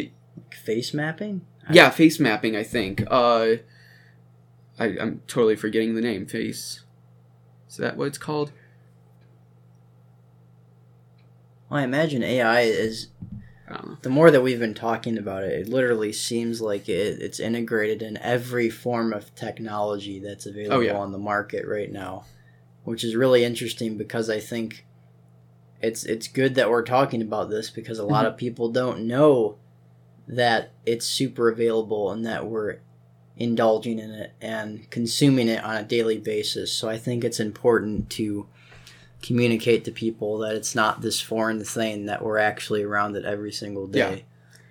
Face 0.64 0.94
mapping. 0.94 1.42
yeah, 1.72 1.90
face 1.90 2.20
mapping. 2.20 2.56
I 2.56 2.64
think. 2.64 3.04
Uh, 3.10 3.56
I, 4.80 4.86
I'm 5.00 5.22
totally 5.28 5.56
forgetting 5.56 5.96
the 5.96 6.02
name. 6.02 6.26
Face. 6.26 6.84
Is 7.70 7.78
that 7.78 7.98
what 7.98 8.08
it's 8.08 8.18
called? 8.18 8.52
Well, 11.70 11.80
I 11.80 11.84
imagine 11.84 12.22
AI 12.22 12.62
is 12.62 13.08
I 13.72 13.78
don't 13.78 13.90
know. 13.90 13.98
the 14.02 14.10
more 14.10 14.32
that 14.32 14.42
we've 14.42 14.60
been 14.60 14.74
talking 14.74 15.18
about 15.18 15.44
it, 15.44 15.54
it 15.54 15.68
literally 15.70 16.12
seems 16.14 16.62
like 16.62 16.88
it, 16.90 17.22
it's 17.22 17.40
integrated 17.40 18.02
in 18.02 18.18
every 18.18 18.70
form 18.70 19.14
of 19.14 19.34
technology 19.36 20.20
that's 20.20 20.46
available 20.46 20.78
Oh, 20.78 20.80
yeah. 20.82 20.98
on 20.98 21.12
the 21.12 21.18
market 21.18 21.66
right 21.68 21.92
now, 21.92 22.26
which 22.84 23.04
is 23.04 23.16
really 23.16 23.44
interesting 23.44 23.98
because 23.98 24.30
I 24.30 24.40
think 24.40 24.86
it's 25.82 26.04
it's 26.04 26.28
good 26.28 26.56
that 26.56 26.70
we're 26.70 26.84
talking 26.84 27.22
about 27.22 27.50
this 27.50 27.70
because 27.70 27.98
a 27.98 28.04
Mm-hmm. 28.04 28.12
lot 28.12 28.26
of 28.26 28.38
people 28.38 28.70
don't 28.70 29.08
know 29.08 29.58
that 30.28 30.72
it's 30.86 31.06
super 31.06 31.50
available 31.50 32.12
and 32.12 32.26
that 32.26 32.46
we're 32.46 32.78
indulging 33.38 33.98
in 33.98 34.12
it 34.12 34.34
and 34.40 34.88
consuming 34.92 35.48
it 35.48 35.64
on 35.64 35.76
a 35.76 35.84
daily 35.84 36.18
basis. 36.20 36.72
So 36.72 36.88
I 36.88 36.98
think 36.98 37.24
it's 37.24 37.40
important 37.40 38.10
to 38.12 38.46
communicate 39.22 39.86
to 39.86 39.92
people 39.92 40.40
that 40.40 40.56
it's 40.56 40.76
not 40.76 41.02
this 41.02 41.22
foreign 41.22 41.64
thing 41.64 42.06
that 42.06 42.24
we're 42.24 42.38
actually 42.38 42.84
around 42.84 43.16
it 43.16 43.26
every 43.26 43.52
single 43.52 43.88
day. 43.88 44.26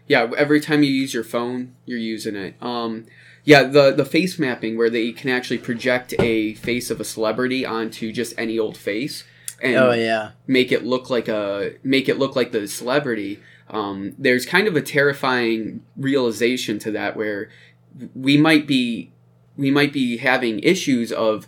Yeah, 0.07 0.25
yeah 0.26 0.35
every 0.37 0.61
time 0.61 0.83
you 0.83 0.90
use 0.90 1.14
your 1.14 1.25
phone, 1.25 1.75
you're 1.87 1.99
using 1.99 2.37
it. 2.37 2.54
Um, 2.61 3.07
yeah, 3.45 3.62
the 3.64 3.92
the 3.92 4.04
face 4.04 4.38
mapping 4.38 4.76
where 4.76 4.90
they 4.90 5.12
can 5.12 5.30
actually 5.30 5.59
project 5.59 6.14
a 6.19 6.54
face 6.54 6.90
of 6.90 7.00
a 7.00 7.04
celebrity 7.04 7.64
onto 7.64 8.12
just 8.12 8.35
any 8.37 8.59
old 8.59 8.76
face 8.76 9.25
and 9.62 9.76
Oh 9.76 9.92
yeah. 9.92 10.33
make 10.47 10.73
it 10.73 10.85
look 10.85 11.11
like 11.11 11.28
a 11.28 11.75
make 11.83 12.09
it 12.09 12.19
look 12.19 12.37
like 12.37 12.52
the 12.52 12.66
celebrity. 12.69 13.40
Um, 13.69 14.14
there's 14.19 14.45
kind 14.47 14.66
of 14.66 14.76
a 14.76 14.83
terrifying 14.83 15.83
realization 15.97 16.78
to 16.80 16.90
that 16.92 17.16
where 17.16 17.50
we 18.14 18.37
might 18.37 18.66
be 18.66 19.12
we 19.57 19.71
might 19.71 19.92
be 19.92 20.19
having 20.19 20.61
issues 20.61 21.12
of 21.12 21.47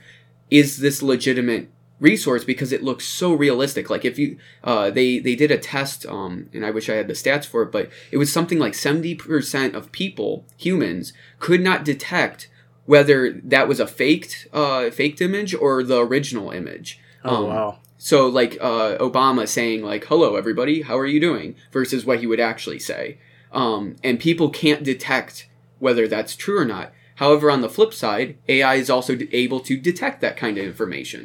is 0.50 0.78
this 0.78 1.02
legitimate 1.02 1.68
resource 2.02 2.44
because 2.44 2.72
it 2.72 2.82
looks 2.82 3.04
so 3.06 3.32
realistic 3.32 3.88
like 3.88 4.04
if 4.04 4.18
you 4.18 4.36
uh, 4.64 4.90
they 4.90 5.18
they 5.20 5.36
did 5.36 5.50
a 5.52 5.56
test 5.58 6.04
um, 6.06 6.48
and 6.52 6.66
i 6.66 6.70
wish 6.70 6.88
i 6.90 6.94
had 6.94 7.06
the 7.08 7.14
stats 7.22 7.46
for 7.46 7.62
it 7.62 7.70
but 7.76 7.88
it 8.10 8.16
was 8.18 8.30
something 8.32 8.58
like 8.58 8.72
70% 8.72 9.74
of 9.74 9.92
people 9.92 10.44
humans 10.56 11.12
could 11.38 11.60
not 11.62 11.84
detect 11.84 12.48
whether 12.86 13.18
that 13.54 13.68
was 13.68 13.78
a 13.80 13.86
faked 13.86 14.48
uh, 14.52 14.90
faked 14.90 15.20
image 15.20 15.54
or 15.54 15.82
the 15.84 15.98
original 16.00 16.50
image 16.50 16.98
Oh 17.24 17.36
Um, 17.36 17.44
wow. 17.46 17.78
so 17.98 18.26
like 18.40 18.58
uh, 18.60 18.96
Obama 18.98 19.46
saying 19.46 19.80
like 19.84 20.04
"Hello 20.10 20.34
everybody, 20.42 20.82
how 20.82 20.98
are 20.98 21.06
you 21.14 21.20
doing?" 21.20 21.54
versus 21.70 22.04
what 22.04 22.18
he 22.18 22.26
would 22.26 22.40
actually 22.40 22.80
say, 22.80 23.04
um, 23.52 23.94
and 24.02 24.18
people 24.18 24.50
can't 24.50 24.82
detect 24.82 25.34
whether 25.78 26.08
that's 26.08 26.34
true 26.34 26.58
or 26.58 26.64
not. 26.64 26.88
However, 27.22 27.48
on 27.54 27.60
the 27.60 27.68
flip 27.76 27.92
side, 27.94 28.28
AI 28.48 28.74
is 28.82 28.90
also 28.90 29.16
able 29.44 29.60
to 29.68 29.76
detect 29.90 30.20
that 30.20 30.36
kind 30.36 30.58
of 30.58 30.64
information. 30.72 31.22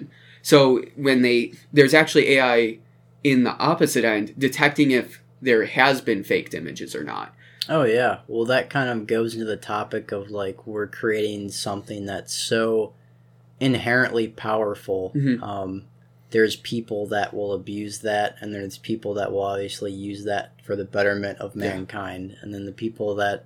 So 0.48 0.82
when 0.96 1.24
they 1.24 1.52
there's 1.74 1.94
actually 1.94 2.30
AI 2.38 2.78
in 3.22 3.44
the 3.44 3.52
opposite 3.58 4.06
end 4.06 4.34
detecting 4.38 4.92
if 4.92 5.22
there 5.42 5.66
has 5.66 6.00
been 6.00 6.24
faked 6.24 6.54
images 6.54 6.96
or 6.96 7.04
not. 7.04 7.36
Oh 7.68 7.84
yeah. 7.84 8.20
Well, 8.30 8.46
that 8.46 8.70
kind 8.70 8.90
of 8.90 9.08
goes 9.08 9.34
into 9.34 9.46
the 9.46 9.58
topic 9.58 10.14
of 10.14 10.32
like 10.32 10.66
we're 10.66 10.88
creating 10.88 11.50
something 11.52 12.06
that's 12.06 12.34
so 12.34 12.94
inherently 13.60 14.30
powerful. 14.30 15.12
Mhm. 15.14 15.44
Um, 15.44 15.84
there's 16.30 16.56
people 16.56 17.08
that 17.08 17.34
will 17.34 17.52
abuse 17.52 18.00
that, 18.00 18.38
and 18.40 18.54
there's 18.54 18.78
people 18.78 19.14
that 19.16 19.34
will 19.34 19.44
obviously 19.44 19.92
use 19.92 20.24
that 20.24 20.54
for 20.64 20.78
the 20.78 20.86
betterment 20.86 21.40
of 21.40 21.58
Yeah. 21.58 21.74
mankind, 21.76 22.38
and 22.42 22.54
then 22.54 22.66
the 22.66 22.72
people 22.72 23.16
that 23.16 23.44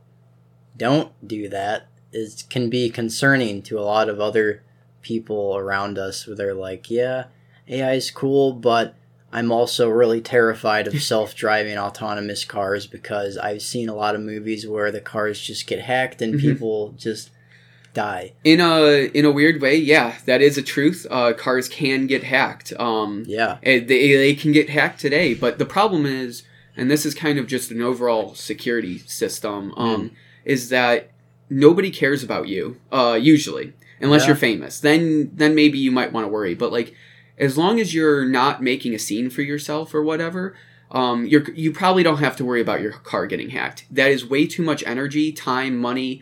don't 0.78 1.10
do 1.28 1.50
that 1.50 1.88
is 2.14 2.44
can 2.48 2.70
be 2.70 2.92
concerning 2.92 3.64
to 3.64 3.80
a 3.80 3.82
lot 3.82 4.08
of 4.08 4.20
other 4.22 4.62
people 5.02 5.56
around 5.58 5.98
us. 5.98 6.26
Where 6.28 6.36
they're 6.36 6.54
like, 6.54 6.90
"Yeah, 6.92 7.26
AI 7.68 7.94
is 7.94 8.12
cool, 8.12 8.54
but." 8.54 8.96
I'm 9.34 9.50
also 9.50 9.88
really 9.88 10.20
terrified 10.20 10.88
of 10.88 11.02
self-driving 11.12 11.78
autonomous 11.78 12.44
cars 12.44 12.86
because 12.86 13.38
I've 13.38 13.62
seen 13.62 13.88
a 13.88 13.96
lot 13.96 14.14
of 14.14 14.20
movies 14.20 14.68
where 14.68 14.92
the 14.92 15.00
cars 15.00 15.40
just 15.40 15.68
get 15.68 15.80
hacked 15.80 16.22
and 16.22 16.34
Mhm. 16.36 16.42
people 16.42 16.94
just 16.98 17.30
die. 17.94 18.34
In 18.44 18.60
a 18.60 19.10
in 19.14 19.24
a 19.24 19.32
weird 19.32 19.62
way, 19.62 19.78
yeah, 19.78 20.16
that 20.26 20.42
is 20.42 20.58
a 20.58 20.62
truth. 20.62 21.08
Uh, 21.10 21.32
cars 21.32 21.70
can 21.70 22.08
get 22.08 22.24
hacked. 22.24 22.74
Um, 22.78 23.24
Yeah. 23.26 23.58
They, 23.64 23.80
they 23.80 24.36
can 24.36 24.52
get 24.52 24.70
hacked 24.70 25.00
today 25.00 25.34
but 25.34 25.60
the 25.60 25.66
problem 25.66 26.06
is 26.06 26.44
and 26.76 26.92
this 26.92 27.06
is 27.06 27.14
kind 27.16 27.40
of 27.40 27.48
just 27.48 27.72
an 27.72 27.82
overall 27.82 28.34
security 28.36 28.98
system 29.00 29.74
um, 29.78 30.12
is 30.44 30.68
that 30.70 31.10
nobody 31.50 31.90
cares 31.90 32.22
about 32.22 32.50
you 32.50 32.76
uh, 32.92 33.18
usually 33.22 33.72
unless 34.04 34.22
Yeah. 34.24 34.28
you're 34.28 34.36
famous 34.36 34.80
then 34.80 35.32
then 35.34 35.56
maybe 35.56 35.78
you 35.78 35.92
might 35.92 36.12
want 36.12 36.26
to 36.26 36.30
worry 36.30 36.54
but 36.56 36.72
like 36.72 36.94
as 37.38 37.58
long 37.58 37.80
as 37.80 37.94
you're 37.94 38.26
not 38.26 38.62
making 38.62 38.94
a 38.94 39.00
scene 39.00 39.30
for 39.30 39.42
yourself 39.42 39.94
or 39.96 40.02
whatever 40.04 40.56
um, 40.92 41.26
you're, 41.26 41.50
you 41.54 41.72
probably 41.72 42.04
don't 42.04 42.18
have 42.20 42.36
to 42.36 42.44
worry 42.44 42.60
about 42.60 42.82
your 42.82 42.92
car 42.92 43.26
getting 43.26 43.50
hacked 43.52 43.86
that 43.90 44.12
is 44.12 44.26
way 44.26 44.46
too 44.46 44.62
much 44.64 44.84
energy 44.86 45.32
time 45.32 45.78
money 45.78 46.22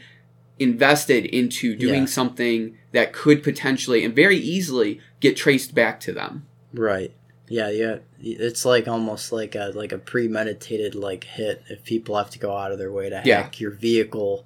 invested 0.60 1.26
into 1.26 1.76
doing 1.76 2.02
Yeah. 2.02 2.06
something 2.06 2.78
that 2.92 3.14
could 3.14 3.44
potentially 3.44 4.04
and 4.04 4.14
very 4.16 4.38
easily 4.38 5.00
get 5.20 5.36
traced 5.38 5.74
back 5.74 6.00
to 6.02 6.12
them 6.12 6.46
Right. 6.74 7.12
Yeah, 7.48 7.72
yeah. 7.72 7.96
It's 8.22 8.64
like 8.64 8.88
almost 8.88 9.32
like 9.32 9.56
a 9.56 9.72
like 9.74 9.92
a 9.92 9.98
premeditated 9.98 10.94
like 10.94 11.24
hit 11.24 11.64
if 11.68 11.84
people 11.84 12.16
have 12.16 12.30
to 12.32 12.38
go 12.40 12.56
out 12.56 12.72
of 12.72 12.78
their 12.78 12.92
way 12.92 13.10
to 13.10 13.24
Yeah. 13.26 13.42
hack 13.42 13.60
your 13.60 13.72
vehicle. 13.72 14.46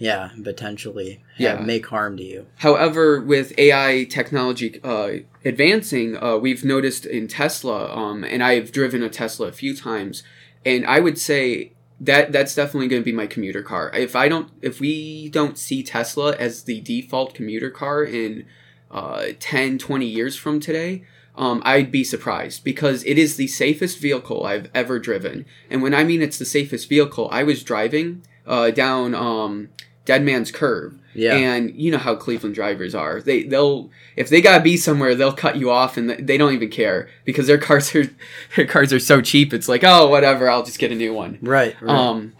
Yeah, 0.00 0.30
potentially 0.42 1.22
Yeah. 1.36 1.56
have, 1.58 1.66
make 1.66 1.86
harm 1.86 2.16
to 2.16 2.24
you. 2.24 2.46
However, 2.56 3.20
with 3.20 3.52
AI 3.58 4.06
technology 4.08 4.80
uh, 4.82 5.10
advancing, 5.44 6.16
uh, 6.16 6.38
we've 6.38 6.64
noticed 6.64 7.04
in 7.04 7.28
Tesla, 7.28 7.94
um, 7.94 8.24
and 8.24 8.42
I've 8.42 8.72
driven 8.72 9.02
a 9.02 9.10
Tesla 9.10 9.48
a 9.48 9.52
few 9.52 9.76
times, 9.76 10.22
and 10.64 10.86
I 10.86 11.00
would 11.00 11.18
say 11.18 11.72
that 12.00 12.32
that's 12.32 12.54
definitely 12.54 12.88
going 12.88 13.02
to 13.02 13.04
be 13.04 13.12
my 13.12 13.26
commuter 13.26 13.62
car. 13.62 13.90
If 13.94 14.16
I 14.16 14.26
don't, 14.28 14.48
if 14.62 14.80
we 14.80 15.28
don't 15.28 15.58
see 15.58 15.82
Tesla 15.82 16.34
as 16.36 16.62
the 16.62 16.80
default 16.80 17.34
commuter 17.34 17.68
car 17.68 18.02
in 18.02 18.46
uh, 18.90 19.26
10, 19.38 19.76
20 19.76 20.06
years 20.06 20.34
from 20.34 20.60
today, 20.60 21.04
um, 21.36 21.60
I'd 21.62 21.92
be 21.92 22.04
surprised 22.04 22.64
because 22.64 23.04
it 23.04 23.18
is 23.18 23.36
the 23.36 23.46
safest 23.48 23.98
vehicle 23.98 24.46
I've 24.46 24.70
ever 24.74 24.98
driven. 24.98 25.44
And 25.68 25.82
when 25.82 25.92
I 25.94 26.04
mean 26.04 26.22
it's 26.22 26.38
the 26.38 26.46
safest 26.46 26.88
vehicle, 26.88 27.28
I 27.30 27.42
was 27.42 27.62
driving 27.62 28.22
uh, 28.46 28.70
down 28.70 29.14
um, 29.14 29.68
Dead 30.04 30.22
Man's 30.22 30.50
Curve. 30.50 30.98
Yeah. 31.14 31.34
And 31.34 31.74
you 31.74 31.90
know 31.90 31.98
how 31.98 32.14
Cleveland 32.14 32.54
drivers 32.54 32.94
are. 32.94 33.20
They 33.20 33.42
they'll 33.42 33.90
if 34.16 34.28
they 34.28 34.40
gotta 34.40 34.62
be 34.62 34.76
somewhere, 34.76 35.14
they'll 35.14 35.32
cut 35.32 35.56
you 35.56 35.70
off, 35.70 35.96
and 35.96 36.10
they 36.10 36.38
don't 36.38 36.54
even 36.54 36.70
care 36.70 37.08
because 37.24 37.46
their 37.46 37.58
cars 37.58 37.94
are 37.94 38.04
their 38.56 38.66
cars 38.66 38.92
are 38.92 39.00
so 39.00 39.20
cheap. 39.20 39.52
It's 39.52 39.68
like 39.68 39.84
oh 39.84 40.08
whatever, 40.08 40.48
I'll 40.48 40.64
just 40.64 40.78
get 40.78 40.92
a 40.92 40.94
new 40.94 41.12
one. 41.12 41.38
Right. 41.42 41.76
right. 41.80 41.96
Um, 41.96 42.32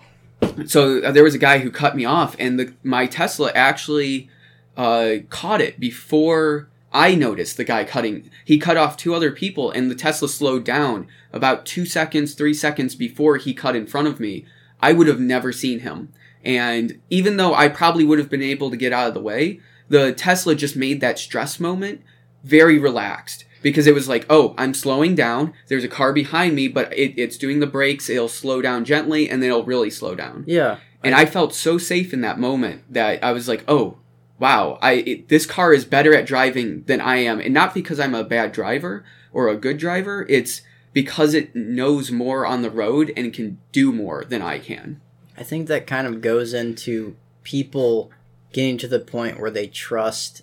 so 0.66 1.02
uh, 1.02 1.12
there 1.12 1.24
was 1.24 1.34
a 1.34 1.38
guy 1.38 1.58
who 1.58 1.70
cut 1.70 1.96
me 1.96 2.04
off, 2.04 2.36
and 2.38 2.58
the 2.58 2.72
my 2.82 3.06
Tesla 3.06 3.50
actually 3.54 4.30
uh, 4.76 5.16
caught 5.28 5.60
it 5.60 5.80
before 5.80 6.68
I 6.92 7.14
noticed 7.14 7.56
the 7.56 7.64
guy 7.64 7.84
cutting. 7.84 8.30
He 8.44 8.58
cut 8.58 8.76
off 8.76 8.96
two 8.96 9.14
other 9.14 9.30
people, 9.30 9.70
and 9.70 9.90
the 9.90 9.94
Tesla 9.94 10.28
slowed 10.28 10.64
down 10.64 11.06
about 11.32 11.66
two 11.66 11.86
seconds, 11.86 12.34
three 12.34 12.54
seconds 12.54 12.94
before 12.94 13.36
he 13.36 13.54
cut 13.54 13.76
in 13.76 13.86
front 13.86 14.08
of 14.08 14.20
me. 14.20 14.46
I 14.82 14.92
would 14.92 15.06
have 15.06 15.20
never 15.20 15.52
seen 15.52 15.80
him. 15.80 16.12
And 16.44 17.00
even 17.10 17.36
though 17.36 17.54
I 17.54 17.68
probably 17.68 18.04
would 18.04 18.18
have 18.18 18.30
been 18.30 18.42
able 18.42 18.70
to 18.70 18.76
get 18.76 18.92
out 18.92 19.08
of 19.08 19.14
the 19.14 19.20
way, 19.20 19.60
the 19.88 20.12
Tesla 20.12 20.54
just 20.54 20.76
made 20.76 21.00
that 21.00 21.18
stress 21.18 21.60
moment 21.60 22.02
very 22.44 22.78
relaxed 22.78 23.44
because 23.62 23.86
it 23.86 23.94
was 23.94 24.08
like, 24.08 24.24
oh, 24.30 24.54
I'm 24.56 24.72
slowing 24.72 25.14
down. 25.14 25.52
There's 25.68 25.84
a 25.84 25.88
car 25.88 26.12
behind 26.12 26.54
me, 26.54 26.68
but 26.68 26.96
it, 26.96 27.14
it's 27.18 27.36
doing 27.36 27.60
the 27.60 27.66
brakes. 27.66 28.08
It'll 28.08 28.28
slow 28.28 28.62
down 28.62 28.84
gently 28.84 29.28
and 29.28 29.42
then 29.42 29.50
it'll 29.50 29.64
really 29.64 29.90
slow 29.90 30.14
down. 30.14 30.44
yeah. 30.46 30.78
And 31.02 31.14
I 31.14 31.24
felt 31.24 31.54
so 31.54 31.78
safe 31.78 32.12
in 32.12 32.20
that 32.20 32.38
moment 32.38 32.82
that 32.92 33.24
I 33.24 33.32
was 33.32 33.48
like, 33.48 33.64
oh, 33.66 33.96
wow, 34.38 34.78
I 34.82 34.92
it, 34.92 35.28
this 35.28 35.46
car 35.46 35.72
is 35.72 35.84
better 35.84 36.14
at 36.14 36.26
driving 36.26 36.82
than 36.84 37.00
I 37.00 37.16
am, 37.16 37.40
and 37.40 37.54
not 37.54 37.74
because 37.74 37.98
I'm 37.98 38.14
a 38.14 38.24
bad 38.24 38.52
driver 38.52 39.04
or 39.32 39.48
a 39.48 39.56
good 39.56 39.78
driver. 39.78 40.26
It's 40.28 40.62
because 40.92 41.34
it 41.34 41.54
knows 41.54 42.10
more 42.10 42.44
on 42.44 42.62
the 42.62 42.70
road 42.70 43.12
and 43.16 43.32
can 43.32 43.58
do 43.72 43.92
more 43.92 44.24
than 44.24 44.42
I 44.42 44.58
can. 44.58 45.00
I 45.40 45.42
think 45.42 45.68
that 45.68 45.86
kind 45.86 46.06
of 46.06 46.20
goes 46.20 46.52
into 46.52 47.16
people 47.42 48.10
getting 48.52 48.76
to 48.76 48.86
the 48.86 49.00
point 49.00 49.40
where 49.40 49.50
they 49.50 49.66
trust 49.66 50.42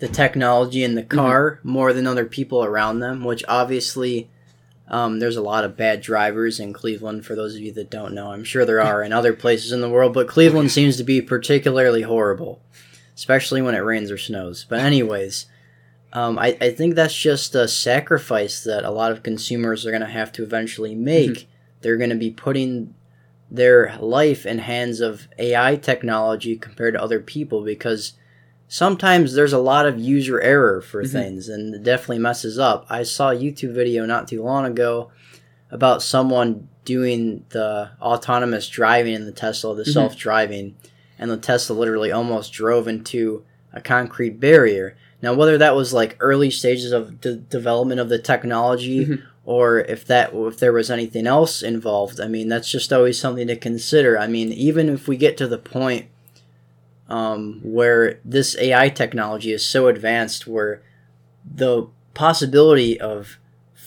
the 0.00 0.08
technology 0.08 0.82
in 0.82 0.96
the 0.96 1.04
car 1.04 1.60
more 1.62 1.92
than 1.92 2.08
other 2.08 2.24
people 2.24 2.64
around 2.64 2.98
them, 2.98 3.22
which 3.22 3.44
obviously 3.46 4.28
um, 4.88 5.20
there's 5.20 5.36
a 5.36 5.42
lot 5.42 5.62
of 5.62 5.76
bad 5.76 6.00
drivers 6.00 6.58
in 6.58 6.72
Cleveland, 6.72 7.24
for 7.24 7.36
those 7.36 7.54
of 7.54 7.60
you 7.60 7.70
that 7.74 7.92
don't 7.92 8.12
know. 8.12 8.32
I'm 8.32 8.42
sure 8.42 8.64
there 8.64 8.82
are 8.82 9.04
in 9.04 9.12
other 9.12 9.34
places 9.34 9.70
in 9.70 9.80
the 9.80 9.88
world, 9.88 10.12
but 10.12 10.26
Cleveland 10.26 10.72
seems 10.72 10.96
to 10.96 11.04
be 11.04 11.22
particularly 11.22 12.02
horrible, 12.02 12.60
especially 13.14 13.62
when 13.62 13.76
it 13.76 13.78
rains 13.78 14.10
or 14.10 14.18
snows. 14.18 14.66
But, 14.68 14.80
anyways, 14.80 15.46
um, 16.12 16.40
I, 16.40 16.58
I 16.60 16.70
think 16.70 16.96
that's 16.96 17.16
just 17.16 17.54
a 17.54 17.68
sacrifice 17.68 18.64
that 18.64 18.84
a 18.84 18.90
lot 18.90 19.12
of 19.12 19.22
consumers 19.22 19.86
are 19.86 19.92
going 19.92 20.00
to 20.00 20.08
have 20.08 20.32
to 20.32 20.42
eventually 20.42 20.96
make. 20.96 21.48
They're 21.82 21.98
going 21.98 22.10
to 22.10 22.16
be 22.16 22.32
putting 22.32 22.94
their 23.50 23.96
life 24.00 24.46
in 24.46 24.58
hands 24.58 25.00
of 25.00 25.28
AI 25.38 25.76
technology 25.76 26.56
compared 26.56 26.94
to 26.94 27.02
other 27.02 27.20
people 27.20 27.62
because 27.62 28.14
sometimes 28.68 29.34
there's 29.34 29.52
a 29.52 29.58
lot 29.58 29.86
of 29.86 29.98
user 30.00 30.40
error 30.40 30.80
for 30.80 31.04
Mhm. 31.04 31.10
things 31.12 31.48
and 31.48 31.74
it 31.74 31.82
definitely 31.82 32.18
messes 32.18 32.58
up. 32.58 32.86
I 32.88 33.02
saw 33.02 33.30
a 33.30 33.36
YouTube 33.36 33.72
video 33.72 34.06
not 34.06 34.26
too 34.28 34.42
long 34.42 34.64
ago 34.64 35.10
about 35.70 36.02
someone 36.02 36.68
doing 36.84 37.44
the 37.50 37.90
autonomous 38.00 38.68
driving 38.68 39.14
in 39.14 39.26
the 39.26 39.32
Tesla, 39.32 39.74
the 39.74 39.82
Mhm. 39.84 39.92
self-driving, 39.92 40.74
and 41.18 41.30
the 41.30 41.36
Tesla 41.36 41.74
literally 41.74 42.12
almost 42.12 42.52
drove 42.52 42.88
into 42.88 43.44
a 43.72 43.80
concrete 43.80 44.40
barrier. 44.40 44.96
Now, 45.22 45.34
whether 45.34 45.56
that 45.58 45.74
was 45.74 45.92
like 45.94 46.16
early 46.20 46.50
stages 46.50 46.92
of 46.92 47.20
the 47.22 47.34
development 47.36 48.00
of 48.00 48.08
the 48.08 48.18
technology, 48.18 49.06
Mhm. 49.06 49.22
Or 49.44 49.80
if 49.80 50.06
that 50.06 50.32
if 50.32 50.58
there 50.58 50.72
was 50.72 50.90
anything 50.90 51.26
else 51.26 51.62
involved, 51.62 52.20
I 52.20 52.28
mean, 52.28 52.48
that's 52.48 52.70
just 52.70 52.92
always 52.92 53.18
something 53.18 53.46
to 53.48 53.56
consider. 53.56 54.18
I 54.18 54.26
mean, 54.26 54.52
even 54.52 54.88
if 54.88 55.06
we 55.06 55.16
get 55.16 55.36
to 55.38 55.46
the 55.46 55.58
point 55.58 56.06
um, 57.08 57.60
where 57.62 58.20
this 58.24 58.56
AI 58.58 58.88
technology 58.88 59.52
is 59.52 59.64
so 59.64 59.88
advanced, 59.88 60.46
where 60.46 60.82
the 61.44 61.88
possibility 62.14 62.98
of 62.98 63.38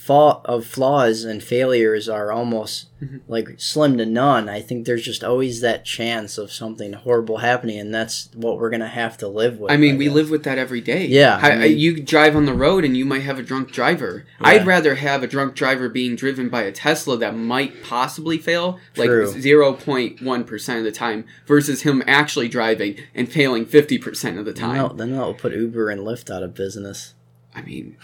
fa- 0.08 0.40
of 0.46 0.64
flaws 0.64 1.24
and 1.24 1.42
failures 1.42 2.08
are 2.08 2.32
almost 2.32 2.86
Mhm. 3.02 3.20
like 3.28 3.48
slim 3.58 3.96
to 3.98 4.06
none. 4.06 4.48
I 4.48 4.60
think 4.60 4.84
there's 4.86 5.02
just 5.04 5.22
always 5.22 5.60
that 5.60 5.84
chance 5.84 6.38
of 6.38 6.50
something 6.50 6.94
horrible 6.94 7.36
happening, 7.38 7.78
and 7.78 7.94
that's 7.94 8.28
what 8.34 8.58
we're 8.58 8.70
gonna 8.70 8.88
have 8.88 9.16
to 9.18 9.28
live 9.28 9.60
with. 9.60 9.70
I 9.70 9.76
mean, 9.76 9.98
we 9.98 10.08
live 10.08 10.30
with 10.30 10.42
that 10.44 10.58
every 10.58 10.80
day. 10.80 11.06
Yeah, 11.06 11.38
I, 11.40 11.50
I 11.52 11.58
mean- 11.58 11.78
you 11.78 12.00
drive 12.00 12.34
on 12.34 12.46
the 12.46 12.54
road 12.54 12.84
and 12.84 12.96
you 12.96 13.04
might 13.04 13.22
have 13.22 13.38
a 13.38 13.42
drunk 13.42 13.70
driver. 13.70 14.24
Yeah. 14.40 14.48
I'd 14.48 14.66
rather 14.66 14.94
have 14.96 15.22
a 15.22 15.26
drunk 15.28 15.54
driver 15.54 15.88
being 15.88 16.16
driven 16.16 16.48
by 16.48 16.62
a 16.62 16.72
Tesla 16.72 17.16
that 17.18 17.36
might 17.36 17.82
possibly 17.84 18.38
fail, 18.38 18.78
like 18.96 19.10
0.1% 19.10 20.78
of 20.78 20.84
the 20.84 20.90
time, 20.92 21.24
versus 21.46 21.82
him 21.82 22.02
actually 22.06 22.48
driving 22.48 22.96
and 23.14 23.28
failing 23.30 23.64
50% 23.66 24.38
of 24.38 24.44
the 24.44 24.52
time. 24.52 24.96
then 24.96 25.12
that'll 25.12 25.34
put 25.34 25.52
Uber 25.54 25.90
and 25.90 26.00
Lyft 26.00 26.34
out 26.34 26.42
of 26.42 26.54
business. 26.54 27.14
I 27.58 27.62
mean, 27.62 27.96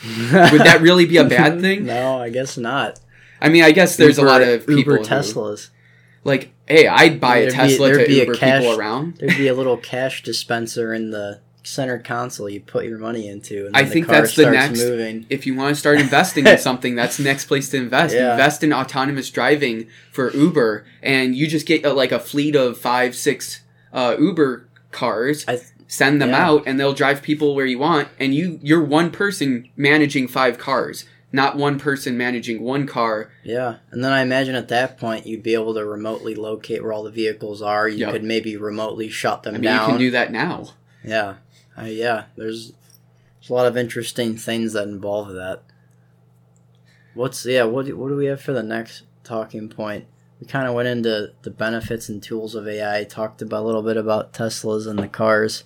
would 0.52 0.60
that 0.62 0.78
really 0.80 1.06
be 1.06 1.16
a 1.18 1.24
bad 1.24 1.60
thing? 1.62 1.86
no, 1.86 2.18
I 2.20 2.30
guess 2.30 2.56
not. 2.58 3.00
I 3.40 3.48
mean, 3.48 3.62
I 3.64 3.72
guess 3.72 3.96
there's 3.96 4.18
Uber- 4.18 4.26
a 4.26 4.30
lot 4.30 4.42
of 4.42 4.60
people 4.66 4.78
Uber 4.78 4.96
who- 4.98 5.04
Teslas. 5.04 5.68
like, 6.24 6.52
hey, 6.66 6.86
I'd 6.86 7.20
buy 7.20 7.36
a 7.38 7.40
There'd 7.42 7.52
be- 7.52 7.56
Tesla 7.56 7.86
there'd 7.88 8.00
to 8.00 8.06
be 8.06 8.20
a 8.20 8.24
Uber 8.24 8.34
cash- 8.36 8.62
people 8.62 8.78
around. 8.78 9.16
There'd 9.18 9.36
be 9.36 9.48
a 9.48 9.54
little 9.54 9.76
cash 9.76 10.22
dispenser 10.22 10.94
in 10.94 11.10
the 11.10 11.40
center 11.66 11.98
console 11.98 12.48
you 12.48 12.60
put 12.60 12.84
your 12.84 12.98
money 12.98 13.26
into, 13.26 13.66
and 13.66 13.74
I 13.76 13.84
think 13.86 14.06
the 14.06 14.12
car 14.12 14.22
that's 14.22 14.36
the 14.36 14.50
next- 14.50 14.78
moving. 14.80 15.26
if 15.30 15.46
you 15.46 15.54
want 15.54 15.74
to 15.74 15.78
start 15.80 15.98
investing 16.00 16.46
in 16.46 16.58
something, 16.68 16.94
that's 16.94 17.16
the 17.16 17.24
next 17.24 17.46
place 17.46 17.68
to 17.70 17.76
invest. 17.78 18.14
Yeah. 18.14 18.32
Invest 18.32 18.62
in 18.62 18.72
autonomous 18.72 19.30
driving 19.30 19.86
for 20.12 20.30
Uber, 20.32 20.84
and 21.02 21.34
you 21.34 21.46
just 21.46 21.66
get 21.66 21.84
uh, 21.84 21.92
like 21.94 22.12
a 22.12 22.18
fleet 22.18 22.54
of 22.56 22.76
five, 22.78 23.14
six 23.14 23.60
uh, 23.92 24.16
Uber 24.18 24.68
cars. 24.90 25.44
I- 25.48 25.60
send 25.86 26.20
them 26.20 26.30
yeah. 26.30 26.46
out, 26.46 26.62
and 26.66 26.78
they'll 26.78 26.94
drive 26.94 27.22
people 27.22 27.54
where 27.54 27.66
you 27.66 27.78
want. 27.78 28.08
And 28.18 28.34
you, 28.34 28.58
you're 28.62 28.82
one 28.82 29.10
person 29.10 29.68
managing 29.76 30.28
five 30.28 30.58
cars, 30.58 31.04
not 31.32 31.56
one 31.56 31.78
person 31.78 32.16
managing 32.16 32.62
one 32.62 32.86
car. 32.86 33.30
Yeah, 33.42 33.76
and 33.90 34.02
then 34.04 34.12
I 34.12 34.22
imagine 34.22 34.54
at 34.54 34.68
that 34.68 34.98
point 34.98 35.26
you'd 35.26 35.42
be 35.42 35.54
able 35.54 35.74
to 35.74 35.84
remotely 35.84 36.34
locate 36.34 36.82
where 36.82 36.92
all 36.92 37.02
the 37.02 37.10
vehicles 37.10 37.60
are. 37.62 37.88
You 37.88 37.98
Yep. 37.98 38.12
could 38.12 38.24
maybe 38.24 38.56
remotely 38.56 39.08
shut 39.08 39.42
them 39.42 39.54
I 39.54 39.58
mean, 39.58 39.64
down. 39.64 39.80
you 39.80 39.92
can 39.92 39.98
do 39.98 40.10
that 40.12 40.32
now. 40.32 40.70
Yeah, 41.02 41.34
uh, 41.78 41.84
yeah. 41.84 42.24
There's, 42.36 42.72
there's 43.40 43.50
a 43.50 43.52
lot 43.52 43.66
of 43.66 43.76
interesting 43.76 44.36
things 44.36 44.72
that 44.72 44.88
involve 44.88 45.32
that. 45.34 45.62
What's 47.14 47.44
yeah? 47.46 47.64
What 47.64 47.86
do, 47.86 47.96
what 47.96 48.08
do 48.08 48.16
we 48.16 48.26
have 48.26 48.40
for 48.40 48.52
the 48.52 48.62
next 48.62 49.02
talking 49.22 49.68
point? 49.68 50.06
We 50.40 50.46
kind 50.46 50.66
of 50.66 50.74
went 50.74 50.88
into 50.88 51.32
the 51.42 51.50
benefits 51.50 52.08
and 52.08 52.22
tools 52.22 52.54
of 52.54 52.66
AI. 52.66 53.04
Talked 53.04 53.40
about 53.40 53.62
a 53.62 53.66
little 53.66 53.82
bit 53.82 53.96
about 53.96 54.32
Teslas 54.32 54.86
and 54.86 54.98
the 54.98 55.08
cars. 55.08 55.64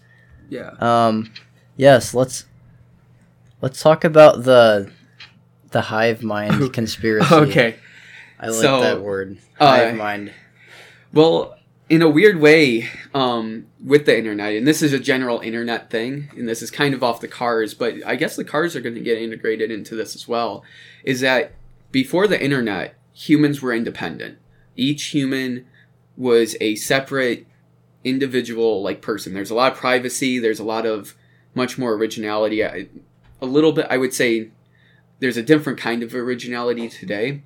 Yeah. 0.48 0.70
Um, 0.80 1.32
yes, 1.76 2.14
let's 2.14 2.46
let's 3.60 3.80
talk 3.82 4.04
about 4.04 4.44
the 4.44 4.90
the 5.70 5.82
hive 5.82 6.22
mind 6.22 6.72
conspiracy. 6.72 7.34
Okay. 7.34 7.76
I 8.40 8.46
like 8.48 8.54
so, 8.54 8.80
that 8.80 9.02
word. 9.02 9.38
uh, 9.58 9.66
Hive 9.66 9.96
mind. 9.96 10.32
Well, 11.12 11.56
in 11.88 12.02
a 12.02 12.08
weird 12.08 12.38
way, 12.38 12.88
um, 13.14 13.66
with 13.84 14.06
the 14.06 14.16
internet, 14.16 14.54
and 14.54 14.66
this 14.66 14.82
is 14.82 14.92
a 14.92 14.98
general 14.98 15.40
internet 15.40 15.90
thing, 15.90 16.30
and 16.36 16.48
this 16.48 16.62
is 16.62 16.70
kind 16.70 16.94
of 16.94 17.02
off 17.02 17.20
the 17.20 17.28
cars, 17.28 17.74
but 17.74 17.94
I 18.06 18.14
guess 18.14 18.36
the 18.36 18.44
cars 18.44 18.76
are 18.76 18.80
going 18.80 18.94
to 18.94 19.00
get 19.00 19.18
integrated 19.18 19.70
into 19.70 19.96
this 19.96 20.14
as 20.14 20.28
well. 20.28 20.62
Is 21.02 21.20
that 21.20 21.52
before 21.90 22.28
the 22.28 22.40
internet, 22.40 22.94
humans 23.12 23.60
were 23.60 23.72
independent. 23.72 24.38
Each 24.76 25.06
human 25.06 25.66
was 26.16 26.56
a 26.60 26.76
separate 26.76 27.46
individual 28.04 28.82
like 28.82 29.00
person. 29.02 29.34
There's 29.34 29.50
a 29.50 29.54
lot 29.54 29.72
of 29.72 29.78
privacy. 29.78 30.38
There's 30.38 30.60
a 30.60 30.64
lot 30.64 30.86
of 30.86 31.14
much 31.54 31.78
more 31.78 31.92
originality. 31.94 32.64
I- 32.64 32.88
A 33.40 33.46
little 33.46 33.72
bit, 33.72 33.86
I 33.88 33.98
would 33.98 34.12
say, 34.12 34.50
there's 35.20 35.36
a 35.36 35.42
different 35.42 35.78
kind 35.78 36.02
of 36.02 36.14
originality 36.14 36.88
today. 36.88 37.42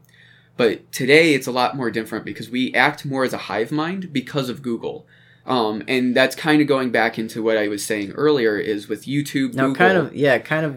But 0.57 0.91
today 0.93 1.35
it's 1.35 1.47
a 1.47 1.53
lot 1.53 1.77
more 1.77 1.91
different 1.91 2.25
because 2.25 2.51
we 2.51 2.73
act 2.75 3.05
more 3.07 3.25
as 3.25 3.33
a 3.33 3.39
hive 3.49 3.73
mind 3.73 4.13
because 4.13 4.49
of 4.49 4.63
Google. 4.63 5.07
Um, 5.47 5.83
and 5.89 6.15
that's 6.15 6.37
kind 6.37 6.61
of 6.63 6.69
going 6.69 6.91
back 6.91 7.19
into 7.19 7.43
what 7.43 7.57
I 7.57 7.69
was 7.69 7.85
saying 7.85 8.13
earlier 8.13 8.57
is 8.59 8.89
with 8.89 9.07
YouTube, 9.07 9.55
Now, 9.55 9.69
Google. 9.69 9.75
kind 9.87 9.99
of, 9.99 10.15
yeah, 10.15 10.39
kind 10.39 10.65
of. 10.67 10.77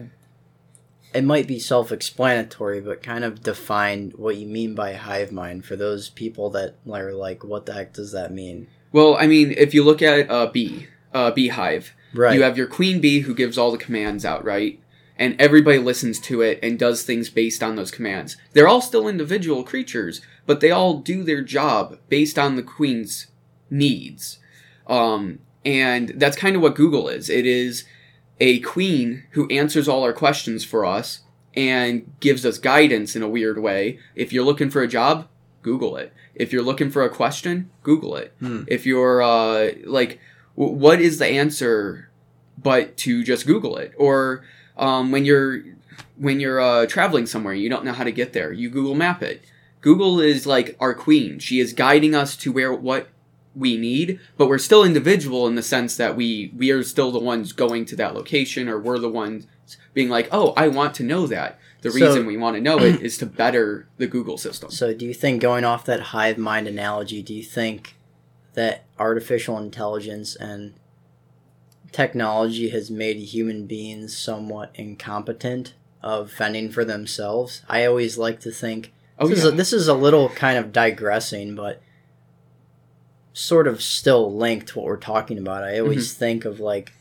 It 1.14 1.24
might 1.24 1.46
be 1.46 1.58
self-explanatory, 1.58 2.80
but 2.80 3.02
kind 3.02 3.24
of 3.24 3.42
define 3.42 4.12
what 4.16 4.36
you 4.36 4.46
mean 4.46 4.74
by 4.74 4.94
hive 4.94 5.32
mind 5.32 5.64
for 5.64 5.76
those 5.76 6.10
people 6.10 6.50
that 6.50 6.74
are 6.90 7.12
like, 7.14 7.42
"What 7.44 7.64
the 7.66 7.72
heck 7.74 7.92
does 7.94 8.12
that 8.12 8.32
mean?" 8.34 8.66
Well, 8.96 9.16
I 9.16 9.26
mean, 9.26 9.52
if 9.56 9.74
you 9.74 9.84
look 9.84 10.00
at 10.02 10.26
a 10.30 10.50
bee, 10.50 10.86
a 11.12 11.30
beehive, 11.32 11.92
Right. 12.14 12.34
you 12.34 12.42
have 12.42 12.56
your 12.56 12.66
queen 12.66 13.00
bee 13.00 13.20
who 13.20 13.34
gives 13.34 13.58
all 13.58 13.70
the 13.70 13.78
commands 13.86 14.24
out, 14.24 14.44
right? 14.44 14.80
and 15.18 15.34
everybody 15.40 15.78
listens 15.78 16.20
to 16.20 16.42
it 16.42 16.58
and 16.62 16.78
does 16.78 17.02
things 17.02 17.30
based 17.30 17.62
on 17.62 17.74
those 17.74 17.90
commands. 17.90 18.36
They're 18.52 18.68
all 18.68 18.82
still 18.82 19.08
individual 19.08 19.64
creatures, 19.64 20.20
but 20.44 20.60
they 20.60 20.70
all 20.70 20.98
do 20.98 21.22
their 21.22 21.40
job 21.40 21.98
based 22.10 22.38
on 22.38 22.56
the 22.56 22.62
queen's 22.62 23.26
needs. 23.70 24.38
Um, 24.86 25.38
and 25.64 26.10
that's 26.16 26.36
kind 26.36 26.54
of 26.54 26.60
what 26.60 26.74
Google 26.74 27.08
is. 27.08 27.30
It 27.30 27.46
is 27.46 27.84
a 28.40 28.58
queen 28.60 29.24
who 29.30 29.48
answers 29.48 29.88
all 29.88 30.02
our 30.04 30.12
questions 30.12 30.66
for 30.66 30.84
us 30.84 31.20
and 31.54 32.12
gives 32.20 32.44
us 32.44 32.58
guidance 32.58 33.16
in 33.16 33.22
a 33.22 33.28
weird 33.36 33.58
way. 33.58 33.98
If 34.14 34.34
you're 34.34 34.44
looking 34.44 34.68
for 34.68 34.82
a 34.82 34.88
job, 34.88 35.28
Google 35.66 35.96
it. 35.96 36.12
If 36.36 36.52
you're 36.52 36.62
looking 36.62 36.92
for 36.92 37.02
a 37.02 37.10
question, 37.10 37.70
Google 37.82 38.14
it. 38.14 38.32
Hmm. 38.38 38.62
If 38.68 38.86
you're 38.86 39.20
uh, 39.20 39.72
like, 39.84 40.20
w- 40.56 40.76
what 40.76 41.00
is 41.00 41.18
the 41.18 41.26
answer, 41.26 42.08
but 42.56 42.96
to 42.98 43.24
just 43.24 43.48
Google 43.48 43.76
it? 43.76 43.92
Or 43.98 44.44
um, 44.76 45.10
when 45.10 45.24
you're 45.24 45.64
when 46.16 46.38
you're 46.38 46.60
uh, 46.60 46.86
traveling 46.86 47.26
somewhere, 47.26 47.52
you 47.52 47.68
don't 47.68 47.84
know 47.84 47.92
how 47.92 48.04
to 48.04 48.12
get 48.12 48.32
there, 48.32 48.52
you 48.52 48.70
Google 48.70 48.94
Map 48.94 49.24
it. 49.24 49.42
Google 49.80 50.20
is 50.20 50.46
like 50.46 50.76
our 50.78 50.94
queen. 50.94 51.40
She 51.40 51.58
is 51.58 51.72
guiding 51.72 52.14
us 52.14 52.36
to 52.36 52.52
where 52.52 52.72
what 52.72 53.08
we 53.56 53.76
need, 53.76 54.20
but 54.36 54.46
we're 54.46 54.58
still 54.58 54.84
individual 54.84 55.48
in 55.48 55.56
the 55.56 55.62
sense 55.64 55.96
that 55.96 56.14
we 56.14 56.52
we 56.56 56.70
are 56.70 56.84
still 56.84 57.10
the 57.10 57.18
ones 57.18 57.52
going 57.52 57.84
to 57.86 57.96
that 57.96 58.14
location, 58.14 58.68
or 58.68 58.78
we're 58.78 59.00
the 59.00 59.08
ones 59.08 59.48
being 59.94 60.08
like, 60.08 60.28
oh, 60.30 60.52
I 60.56 60.68
want 60.68 60.94
to 60.94 61.02
know 61.02 61.26
that. 61.26 61.58
The 61.92 61.98
So- 61.98 62.06
reason 62.06 62.26
we 62.26 62.36
want 62.36 62.56
to 62.56 62.60
know 62.62 62.78
it 62.78 63.00
is 63.02 63.16
to 63.18 63.26
better 63.26 63.88
the 63.98 64.06
Google 64.06 64.38
system. 64.38 64.70
So, 64.70 64.92
do 64.94 65.04
you 65.06 65.14
think, 65.14 65.40
going 65.42 65.64
off 65.64 65.84
that 65.86 66.00
hive 66.00 66.38
mind 66.38 66.66
analogy, 66.68 67.22
do 67.22 67.32
you 67.34 67.42
think 67.42 67.96
that 68.54 68.84
artificial 68.98 69.58
intelligence 69.58 70.34
and 70.36 70.74
technology 71.92 72.68
has 72.70 72.90
made 72.90 73.16
human 73.16 73.66
beings 73.66 74.16
somewhat 74.16 74.70
incompetent 74.74 75.74
of 76.02 76.30
fending 76.30 76.70
for 76.70 76.84
themselves? 76.84 77.62
I 77.68 77.84
always 77.84 78.18
like 78.18 78.40
to 78.40 78.50
think 78.50 78.92
Oh 79.18 79.28
this, 79.28 79.38
yeah. 79.38 79.46
is 79.46 79.52
a, 79.52 79.56
this 79.56 79.72
is 79.72 79.88
a 79.88 79.94
little 79.94 80.28
kind 80.30 80.58
of 80.58 80.72
digressing, 80.72 81.54
but 81.54 81.80
sort 83.32 83.66
of 83.66 83.82
still 83.82 84.34
linked 84.34 84.68
to 84.68 84.78
what 84.78 84.86
we're 84.86 84.96
talking 84.96 85.38
about. 85.38 85.62
I 85.62 85.78
always 85.78 86.08
Mm-hmm. 86.10 86.18
think 86.18 86.44
of 86.44 86.60
like 86.60 86.92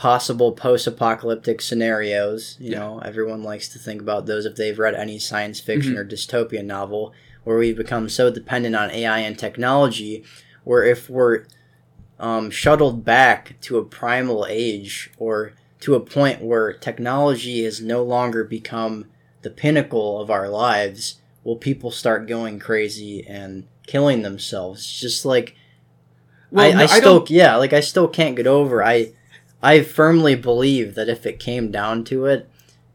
possible 0.00 0.52
post-apocalyptic 0.52 1.60
scenarios. 1.60 2.56
You 2.58 2.70
Yeah. 2.70 2.78
know, 2.78 2.98
everyone 3.04 3.42
likes 3.42 3.68
to 3.68 3.78
think 3.78 4.00
about 4.00 4.24
those 4.24 4.46
if 4.46 4.56
they've 4.56 4.78
read 4.78 4.94
any 4.94 5.18
science 5.18 5.60
fiction 5.60 5.92
Mm-hmm. 5.92 6.00
or 6.00 6.06
dystopian 6.06 6.64
novel, 6.64 7.12
where 7.44 7.58
we've 7.58 7.76
become 7.76 8.08
so 8.08 8.30
dependent 8.30 8.74
on 8.74 8.90
AI 8.90 9.18
and 9.18 9.38
technology, 9.38 10.24
where 10.64 10.82
if 10.84 11.10
we're 11.10 11.44
um, 12.18 12.50
shuttled 12.50 13.04
back 13.04 13.60
to 13.60 13.76
a 13.76 13.84
primal 13.84 14.46
age 14.48 15.10
or 15.18 15.52
to 15.80 15.94
a 15.94 16.00
point 16.00 16.40
where 16.40 16.72
technology 16.72 17.62
has 17.64 17.82
no 17.82 18.02
longer 18.02 18.42
become 18.42 19.04
the 19.42 19.50
pinnacle 19.50 20.18
of 20.18 20.30
our 20.30 20.48
lives, 20.48 21.16
will 21.44 21.56
people 21.56 21.90
start 21.90 22.26
going 22.26 22.58
crazy 22.58 23.22
and 23.28 23.66
killing 23.86 24.22
themselves? 24.22 24.98
Just 24.98 25.26
like 25.26 25.56
well, 26.50 26.66
I, 26.66 26.72
no, 26.72 26.84
I 26.84 26.86
still, 26.86 27.18
don't- 27.18 27.30
yeah, 27.30 27.56
like 27.56 27.74
I 27.74 27.80
still 27.80 28.08
can't 28.08 28.34
get 28.36 28.46
over. 28.46 28.82
I, 28.82 29.12
I 29.62 29.82
firmly 29.82 30.34
believe 30.34 30.94
that 30.94 31.08
if 31.08 31.26
it 31.26 31.38
came 31.38 31.70
down 31.70 32.04
to 32.04 32.26
it, 32.26 32.48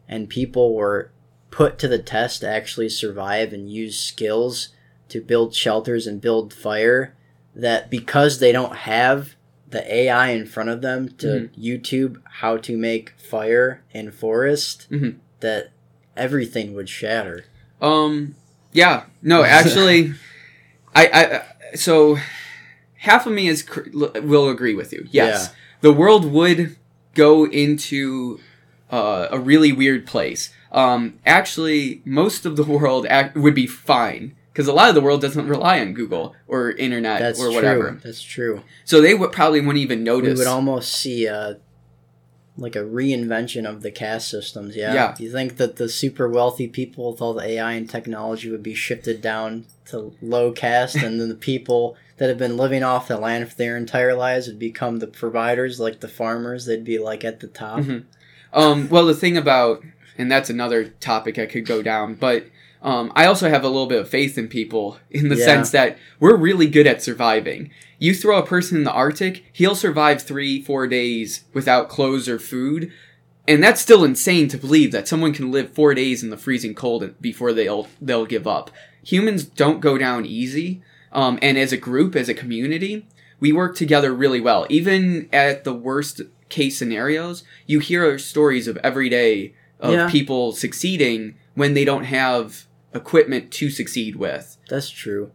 and 0.07 0.29
people 0.29 0.73
were 0.73 1.11
put 1.51 1.77
to 1.79 1.87
the 1.87 1.99
test 1.99 2.41
to 2.41 2.49
actually 2.49 2.89
survive 2.89 3.53
and 3.53 3.71
use 3.71 3.97
skills 3.99 4.69
to 5.09 5.21
build 5.21 5.53
shelters 5.55 6.05
and 6.07 6.19
build 6.21 6.53
fire, 6.53 7.15
that 7.55 7.89
because 7.89 8.39
they 8.39 8.51
don't 8.51 8.75
have 8.77 9.35
the 9.69 9.93
AI 9.93 10.29
in 10.29 10.45
front 10.45 10.69
of 10.69 10.81
them 10.81 11.09
to 11.17 11.27
Mm-hmm. 11.27 11.61
YouTube 11.61 12.21
how 12.39 12.57
to 12.57 12.77
make 12.77 13.11
fire 13.17 13.83
in 13.91 14.11
forest, 14.11 14.87
Mhm. 14.91 15.15
that 15.41 15.71
everything 16.17 16.73
would 16.73 16.89
shatter. 16.89 17.45
Um. 17.81 18.35
Yeah. 18.71 19.03
No. 19.21 19.43
Actually, 19.59 20.13
I. 20.93 21.07
I. 21.71 21.75
So, 21.75 22.17
half 22.97 23.25
of 23.25 23.33
me 23.33 23.47
is 23.47 23.63
cr- 23.63 23.89
will 23.93 24.49
agree 24.49 24.75
with 24.75 24.93
you. 24.93 25.07
Yes, 25.11 25.53
the 25.85 25.93
world 25.93 26.25
would 26.25 26.75
go 27.13 27.45
into 27.45 28.39
uh, 28.91 29.27
a 29.29 29.39
really 29.39 29.71
weird 29.71 30.07
place. 30.07 30.49
Um. 30.71 31.19
Actually, 31.25 32.01
most 32.05 32.45
of 32.45 32.55
the 32.57 32.63
world 32.77 33.05
ac- 33.09 33.37
would 33.39 33.53
be 33.55 33.67
fine 33.67 34.35
because 34.51 34.67
a 34.67 34.73
lot 34.73 34.89
of 34.89 34.95
the 34.95 35.01
world 35.01 35.21
doesn't 35.21 35.47
rely 35.47 35.79
on 35.79 35.93
Google 35.93 36.35
or 36.47 36.71
internet 36.71 37.19
That's 37.19 37.39
or 37.39 37.51
whatever. 37.51 37.91
true. 37.91 37.99
That's 38.03 38.21
true. 38.21 38.61
So 38.83 38.99
they 39.01 39.13
would 39.13 39.31
probably 39.31 39.61
wouldn't 39.61 39.83
even 39.83 40.03
notice. 40.03 40.33
we 40.33 40.39
would 40.39 40.47
almost 40.47 40.91
see 40.93 41.25
a 41.27 41.59
like 42.57 42.75
a 42.75 42.79
reinvention 42.79 43.65
of 43.69 43.81
the 43.81 43.91
caste 43.91 44.29
systems. 44.29 44.75
Yeah. 44.75 44.93
Yeah. 44.93 45.15
Do 45.17 45.23
you 45.23 45.31
think 45.31 45.57
that 45.57 45.75
the 45.75 45.89
super 45.89 46.29
wealthy 46.29 46.67
people 46.67 47.11
with 47.11 47.21
all 47.21 47.33
the 47.33 47.43
AI 47.45 47.73
and 47.73 47.89
technology 47.89 48.49
would 48.49 48.63
be 48.63 48.73
shifted 48.75 49.21
down 49.21 49.65
to 49.87 50.13
low 50.21 50.51
caste, 50.51 50.95
and 50.95 51.19
then 51.19 51.29
the 51.29 51.35
people 51.51 51.95
that 52.17 52.29
have 52.29 52.37
been 52.37 52.55
living 52.57 52.81
off 52.81 53.09
the 53.09 53.17
land 53.17 53.49
for 53.49 53.55
their 53.55 53.75
entire 53.75 54.13
lives 54.15 54.47
would 54.47 54.57
become 54.57 54.99
the 54.99 55.07
providers, 55.07 55.79
like 55.79 55.99
the 55.99 56.07
farmers? 56.07 56.65
They'd 56.65 56.85
be 56.85 56.97
like 56.97 57.25
at 57.25 57.41
the 57.41 57.47
top. 57.47 57.79
Mhm. 57.81 58.03
Um, 58.53 58.87
well, 58.89 59.05
the 59.05 59.13
thing 59.13 59.35
about, 59.35 59.83
and 60.17 60.31
that's 60.31 60.49
another 60.49 60.85
topic 60.85 61.37
I 61.37 61.45
could 61.45 61.65
go 61.65 61.81
down, 61.81 62.15
but 62.15 62.45
um, 62.81 63.11
I 63.15 63.25
also 63.25 63.49
have 63.49 63.63
a 63.63 63.67
little 63.67 63.87
bit 63.87 63.99
of 63.99 64.07
faith 64.07 64.37
in 64.37 64.47
people 64.47 64.97
in 65.09 65.27
the 65.29 65.35
Yeah. 65.35 65.45
sense 65.45 65.71
that 65.71 65.97
we're 66.19 66.35
really 66.37 66.67
good 66.67 66.87
at 66.87 67.01
surviving. 67.03 67.71
You 67.99 68.13
throw 68.13 68.37
a 68.37 68.45
person 68.45 68.77
in 68.77 68.83
the 68.83 68.91
Arctic, 68.91 69.45
he'll 69.53 69.75
survive 69.75 70.21
three, 70.21 70.61
four 70.61 70.87
days 70.87 71.45
without 71.53 71.89
clothes 71.89 72.27
or 72.27 72.39
food. 72.39 72.91
And 73.47 73.61
that's 73.63 73.81
still 73.81 74.03
insane 74.03 74.47
to 74.49 74.57
believe 74.57 74.91
that 74.91 75.07
someone 75.07 75.33
can 75.33 75.51
live 75.51 75.71
four 75.73 75.93
days 75.93 76.23
in 76.23 76.29
the 76.31 76.37
freezing 76.37 76.73
cold 76.73 77.13
before 77.21 77.53
they'll 77.53 77.87
they'll 78.01 78.25
give 78.25 78.47
up. 78.47 78.71
Humans 79.03 79.45
don't 79.45 79.81
go 79.81 79.97
down 79.99 80.25
easy, 80.25 80.81
um, 81.11 81.37
and 81.41 81.57
as 81.57 81.71
a 81.71 81.77
group, 81.77 82.15
as 82.15 82.27
a 82.27 82.33
community, 82.33 83.05
we 83.39 83.51
work 83.51 83.75
together 83.75 84.13
really 84.13 84.41
well. 84.41 84.65
Even 84.69 85.29
at 85.31 85.63
the 85.63 85.73
worst 85.73 86.21
case 86.49 86.77
scenarios, 86.77 87.43
you 87.67 87.79
hear 87.79 88.17
stories 88.17 88.67
of 88.67 88.77
every 88.77 89.09
day 89.09 89.53
of 89.79 89.93
Yeah. 89.93 90.09
people 90.09 90.51
succeeding 90.51 91.35
when 91.53 91.75
they 91.75 91.85
don't 91.85 92.05
have 92.05 92.65
equipment 92.95 93.51
to 93.51 93.69
succeed 93.69 94.15
with. 94.15 94.57
That's 94.69 94.89
true. 94.89 95.31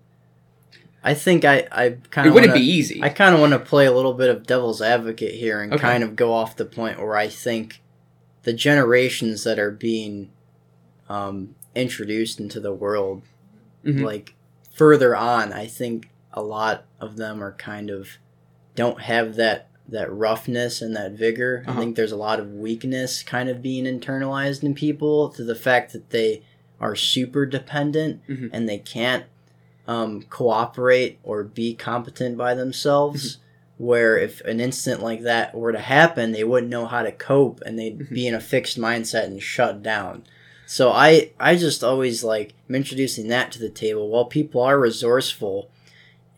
I 1.02 1.14
think 1.14 1.44
I 1.44 1.66
I 1.72 1.96
kind 2.10 2.26
of. 2.28 2.32
It 2.32 2.34
wouldn't 2.34 2.54
be 2.54 2.60
easy. 2.60 3.02
I 3.02 3.08
kind 3.08 3.34
of 3.34 3.40
want 3.40 3.52
to 3.52 3.58
play 3.58 3.86
a 3.86 3.92
little 3.92 4.12
bit 4.14 4.28
of 4.28 4.46
devil's 4.46 4.82
advocate 4.82 5.34
here 5.34 5.60
and 5.62 5.72
Okay. 5.72 5.80
kind 5.82 6.02
of 6.04 6.14
go 6.16 6.32
off 6.32 6.56
the 6.56 6.64
point 6.66 6.98
where 6.98 7.16
I 7.16 7.28
think 7.28 7.80
the 8.42 8.52
generations 8.52 9.44
that 9.44 9.58
are 9.58 9.70
being 9.70 10.30
um, 11.08 11.54
introduced 11.74 12.38
into 12.40 12.60
the 12.60 12.72
world, 12.72 13.22
Mhm. 13.84 14.02
like 14.04 14.34
further 14.72 15.16
on, 15.16 15.52
I 15.52 15.66
think 15.66 16.10
a 16.32 16.42
lot 16.42 16.84
of 17.00 17.16
them 17.16 17.42
are 17.42 17.52
kind 17.52 17.90
of 17.90 18.18
don't 18.76 19.00
have 19.02 19.36
that 19.36 19.66
that 19.88 20.12
roughness 20.12 20.80
and 20.80 20.94
that 20.94 21.10
vigor. 21.12 21.64
Uh-huh. 21.66 21.76
I 21.76 21.82
think 21.82 21.96
there's 21.96 22.12
a 22.12 22.16
lot 22.16 22.38
of 22.38 22.52
weakness 22.52 23.24
kind 23.24 23.48
of 23.48 23.60
being 23.60 23.86
internalized 23.86 24.62
in 24.62 24.72
people 24.72 25.30
to 25.30 25.42
the 25.42 25.56
fact 25.56 25.92
that 25.92 26.10
they 26.10 26.42
are 26.80 26.94
super 26.94 27.44
dependent 27.44 28.20
Mhm. 28.28 28.50
and 28.52 28.68
they 28.68 28.78
can't 28.78 29.24
um, 29.90 30.22
cooperate 30.30 31.18
or 31.24 31.42
be 31.42 31.74
competent 31.74 32.36
by 32.38 32.54
themselves. 32.54 33.38
Where 33.76 34.18
if 34.18 34.40
an 34.42 34.60
incident 34.60 35.02
like 35.02 35.22
that 35.22 35.54
were 35.54 35.72
to 35.72 35.78
happen, 35.80 36.32
they 36.32 36.44
wouldn't 36.44 36.70
know 36.70 36.84
how 36.86 37.02
to 37.02 37.10
cope 37.10 37.60
and 37.64 37.78
they'd 37.78 37.98
Mhm. 37.98 38.10
be 38.14 38.26
in 38.26 38.34
a 38.34 38.40
fixed 38.40 38.78
mindset 38.78 39.24
and 39.24 39.42
shut 39.42 39.82
down. 39.82 40.24
So 40.66 40.90
I 40.90 41.30
I 41.40 41.56
just 41.56 41.82
always 41.82 42.22
like 42.22 42.52
I'm 42.68 42.74
introducing 42.74 43.28
that 43.28 43.50
to 43.52 43.58
the 43.58 43.70
table. 43.70 44.08
While 44.08 44.26
people 44.26 44.60
are 44.60 44.78
resourceful 44.78 45.70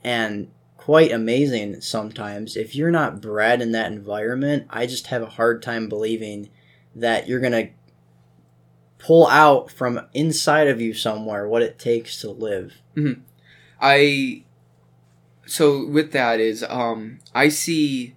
and 0.05 0.49
quite 0.77 1.11
amazing 1.13 1.81
sometimes, 1.81 2.57
if 2.57 2.75
you're 2.77 2.91
not 2.93 3.21
bred 3.21 3.61
in 3.61 3.73
that 3.73 3.91
environment, 3.93 4.67
I 4.71 4.87
just 4.87 5.09
have 5.09 5.23
a 5.23 5.27
hard 5.27 5.63
time 5.63 5.89
believing 5.89 6.49
that 6.95 7.29
you're 7.29 7.41
gonna 7.41 7.71
pull 8.99 9.27
out 9.27 9.69
from 9.71 10.01
inside 10.15 10.69
of 10.69 10.81
you 10.81 10.95
somewhere 10.95 11.49
what 11.49 11.63
it 11.63 11.79
takes 11.79 12.21
to 12.21 12.31
live. 12.31 12.75
I 13.83 14.45
so 15.47 15.85
with 15.87 16.13
that 16.13 16.41
is 16.41 16.65
um 16.69 17.19
I 17.35 17.49
see 17.49 18.15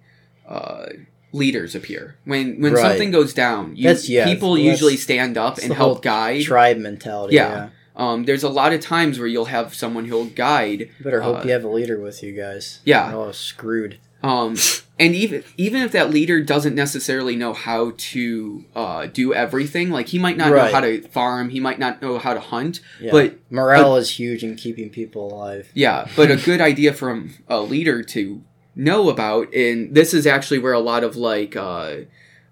uh 0.48 0.86
leaders 1.32 1.74
appear 1.74 2.16
when 2.24 2.60
when 2.60 2.72
Right. 2.72 2.82
something 2.82 3.10
goes 3.10 3.34
down. 3.34 3.76
You, 3.76 3.84
That's- 3.84 4.08
yeah, 4.08 4.24
people 4.24 4.54
that's- 4.54 4.70
usually 4.70 4.96
stand 4.96 5.36
up 5.36 5.58
and 5.58 5.72
help 5.72 6.02
guide. 6.02 6.42
Tribe 6.42 6.78
mentality. 6.78 7.34
Yeah. 7.36 7.50
Yeah. 7.50 7.68
um, 7.96 8.24
there's 8.24 8.42
a 8.44 8.48
lot 8.48 8.72
of 8.72 8.80
times 8.80 9.18
where 9.18 9.28
you'll 9.28 9.46
have 9.46 9.74
someone 9.74 10.04
who'll 10.06 10.26
guide. 10.26 10.90
Better 11.00 11.22
hope 11.22 11.38
Uh, 11.38 11.42
you 11.44 11.50
have 11.52 11.64
a 11.64 11.68
leader 11.68 11.98
with 12.00 12.22
you 12.22 12.32
guys. 12.32 12.80
Yeah. 12.84 13.12
Oh, 13.14 13.32
screwed. 13.32 13.98
Um, 14.26 14.56
and 14.98 15.14
even 15.14 15.44
even 15.56 15.82
if 15.82 15.92
that 15.92 16.10
leader 16.10 16.40
doesn't 16.42 16.74
necessarily 16.74 17.36
know 17.36 17.52
how 17.52 17.92
to 17.96 18.64
uh, 18.74 19.06
do 19.06 19.32
everything, 19.34 19.90
like 19.90 20.08
he 20.08 20.18
might 20.18 20.36
not 20.36 20.50
know 20.50 20.72
how 20.72 20.80
to 20.80 21.02
farm, 21.08 21.50
he 21.50 21.60
might 21.60 21.78
not 21.78 22.00
know 22.02 22.18
how 22.18 22.34
to 22.34 22.40
hunt, 22.40 22.80
Yeah. 23.00 23.12
but 23.12 23.38
morale 23.50 23.96
is 23.96 24.10
huge 24.18 24.42
in 24.42 24.56
keeping 24.56 24.90
people 24.90 25.32
alive. 25.32 25.70
Yeah, 25.74 26.08
but 26.16 26.30
a 26.30 26.36
good 26.48 26.60
idea 26.60 26.92
from 26.92 27.34
a 27.46 27.60
leader 27.60 28.02
to 28.02 28.42
know 28.74 29.08
about, 29.10 29.52
and 29.54 29.94
this 29.94 30.12
is 30.12 30.26
actually 30.26 30.58
where 30.58 30.72
a 30.72 30.80
lot 30.80 31.04
of 31.04 31.14
like, 31.14 31.54
uh, 31.54 31.96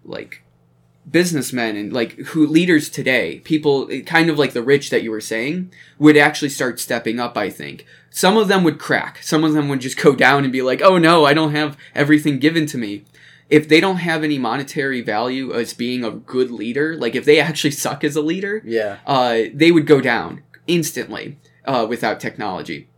like 0.04 0.42
businessmen 1.10 1.76
and 1.76 1.92
like 1.92 2.12
who 2.18 2.46
leaders 2.46 2.88
today, 2.88 3.40
people 3.40 3.88
kind 4.06 4.30
of 4.30 4.38
like 4.38 4.52
the 4.52 4.62
rich 4.62 4.90
that 4.90 5.02
you 5.02 5.10
were 5.10 5.20
saying, 5.20 5.70
would 5.98 6.16
actually 6.16 6.48
start 6.48 6.80
stepping 6.80 7.20
up, 7.20 7.36
I 7.36 7.50
think. 7.50 7.84
Some 8.10 8.36
of 8.36 8.48
them 8.48 8.64
would 8.64 8.78
crack. 8.78 9.18
Some 9.22 9.44
of 9.44 9.52
them 9.52 9.68
would 9.68 9.80
just 9.80 10.00
go 10.00 10.14
down 10.14 10.44
and 10.44 10.52
be 10.52 10.62
like, 10.62 10.80
"Oh 10.82 10.98
no, 10.98 11.24
I 11.24 11.34
don't 11.34 11.52
have 11.54 11.76
everything 11.94 12.38
given 12.38 12.66
to 12.66 12.78
me." 12.78 13.04
If 13.50 13.68
they 13.68 13.78
don't 13.80 13.98
have 13.98 14.24
any 14.24 14.38
monetary 14.38 15.02
value 15.02 15.52
as 15.52 15.74
being 15.74 16.02
a 16.04 16.10
good 16.10 16.50
leader, 16.50 16.96
like 16.96 17.14
if 17.14 17.24
they 17.26 17.38
actually 17.38 17.72
suck 17.72 18.02
as 18.02 18.16
a 18.16 18.22
leader, 18.22 18.62
Yeah. 18.64 18.98
uh, 19.06 19.42
they 19.52 19.70
would 19.70 19.86
go 19.86 20.00
down 20.00 20.42
instantly 20.66 21.38
uh, 21.66 21.86
without 21.88 22.20
technology. 22.20 22.88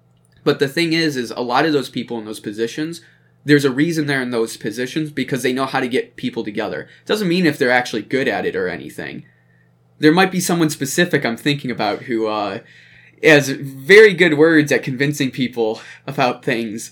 But 0.45 0.61
the 0.61 0.69
thing 0.69 0.93
is, 0.93 1.17
is 1.17 1.33
a 1.33 1.41
lot 1.41 1.67
of 1.67 1.73
those 1.73 1.91
people 1.91 2.17
in 2.19 2.25
those 2.25 2.39
positions, 2.39 3.01
there's 3.47 3.65
a 3.65 3.71
reason 3.71 4.07
they're 4.07 4.21
in 4.21 4.33
those 4.33 4.57
positions 4.57 5.13
because 5.13 5.45
they 5.45 5.53
know 5.53 5.67
how 5.67 5.79
to 5.79 5.87
get 5.87 6.17
people 6.17 6.43
together. 6.43 6.89
Doesn't 7.07 7.29
mean 7.29 7.47
if 7.47 7.57
they're 7.59 7.71
actually 7.71 8.03
good 8.03 8.27
at 8.27 8.45
it 8.45 8.57
or 8.57 8.69
anything. 8.69 9.25
There 10.01 10.13
might 10.13 10.33
be 10.33 10.41
someone 10.41 10.69
specific 10.69 11.25
I'm 11.25 11.37
thinking 11.37 11.71
about 11.71 12.03
who 12.03 12.27
uh, 12.27 12.59
has 13.23 13.49
very 13.51 14.15
good 14.15 14.37
words 14.37 14.73
at 14.73 14.83
convincing 14.83 15.31
people 15.31 15.81
about 16.09 16.45
things, 16.45 16.91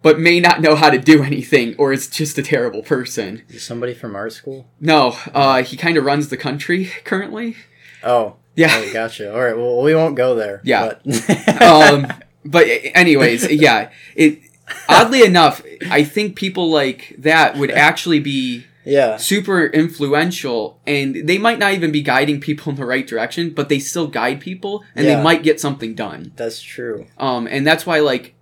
but 0.00 0.18
may 0.18 0.40
not 0.40 0.62
know 0.62 0.76
how 0.76 0.88
to 0.88 0.98
do 0.98 1.22
anything, 1.22 1.76
or 1.76 1.92
is 1.92 2.08
just 2.08 2.38
a 2.38 2.42
terrible 2.42 2.82
person. 2.82 3.42
Is 3.50 3.62
somebody 3.62 3.92
from 3.92 4.16
art 4.16 4.32
school? 4.32 4.66
No, 4.80 5.14
uh, 5.34 5.62
he 5.62 5.76
kind 5.76 5.98
of 5.98 6.06
runs 6.06 6.30
the 6.30 6.38
country 6.38 6.90
currently. 7.04 7.56
Oh. 8.02 8.36
Yeah. 8.56 8.70
Oh, 8.74 8.92
gotcha. 8.94 9.32
All 9.32 9.40
right. 9.40 9.56
Well, 9.56 9.82
we 9.82 9.94
won't 9.94 10.16
go 10.16 10.34
there. 10.34 10.62
Yeah. 10.64 10.94
But 11.04 11.62
um, 11.62 12.06
but 12.46 12.66
anyways, 12.94 13.50
yeah. 13.52 13.90
It 14.16 14.40
oddly 14.88 15.22
enough, 15.24 15.62
I 15.90 16.04
think 16.04 16.36
people 16.36 16.70
like 16.70 17.14
that 17.18 17.56
would 17.56 17.70
actually 17.70 18.20
be 18.20 18.64
yeah. 18.84 19.16
super 19.16 19.66
influential, 19.66 20.80
and 20.86 21.28
they 21.28 21.38
might 21.38 21.58
not 21.58 21.72
even 21.72 21.92
be 21.92 22.02
guiding 22.02 22.40
people 22.40 22.70
in 22.70 22.76
the 22.76 22.86
right 22.86 23.06
direction, 23.06 23.50
but 23.50 23.68
they 23.68 23.78
still 23.78 24.06
guide 24.06 24.40
people, 24.40 24.84
and 24.94 25.06
Yeah. 25.06 25.16
they 25.16 25.22
might 25.22 25.42
get 25.42 25.60
something 25.60 25.94
done. 25.94 26.32
That's 26.36 26.60
true. 26.60 27.06
Um, 27.18 27.46
and 27.46 27.66
that's 27.66 27.86
why 27.86 28.00
like 28.00 28.34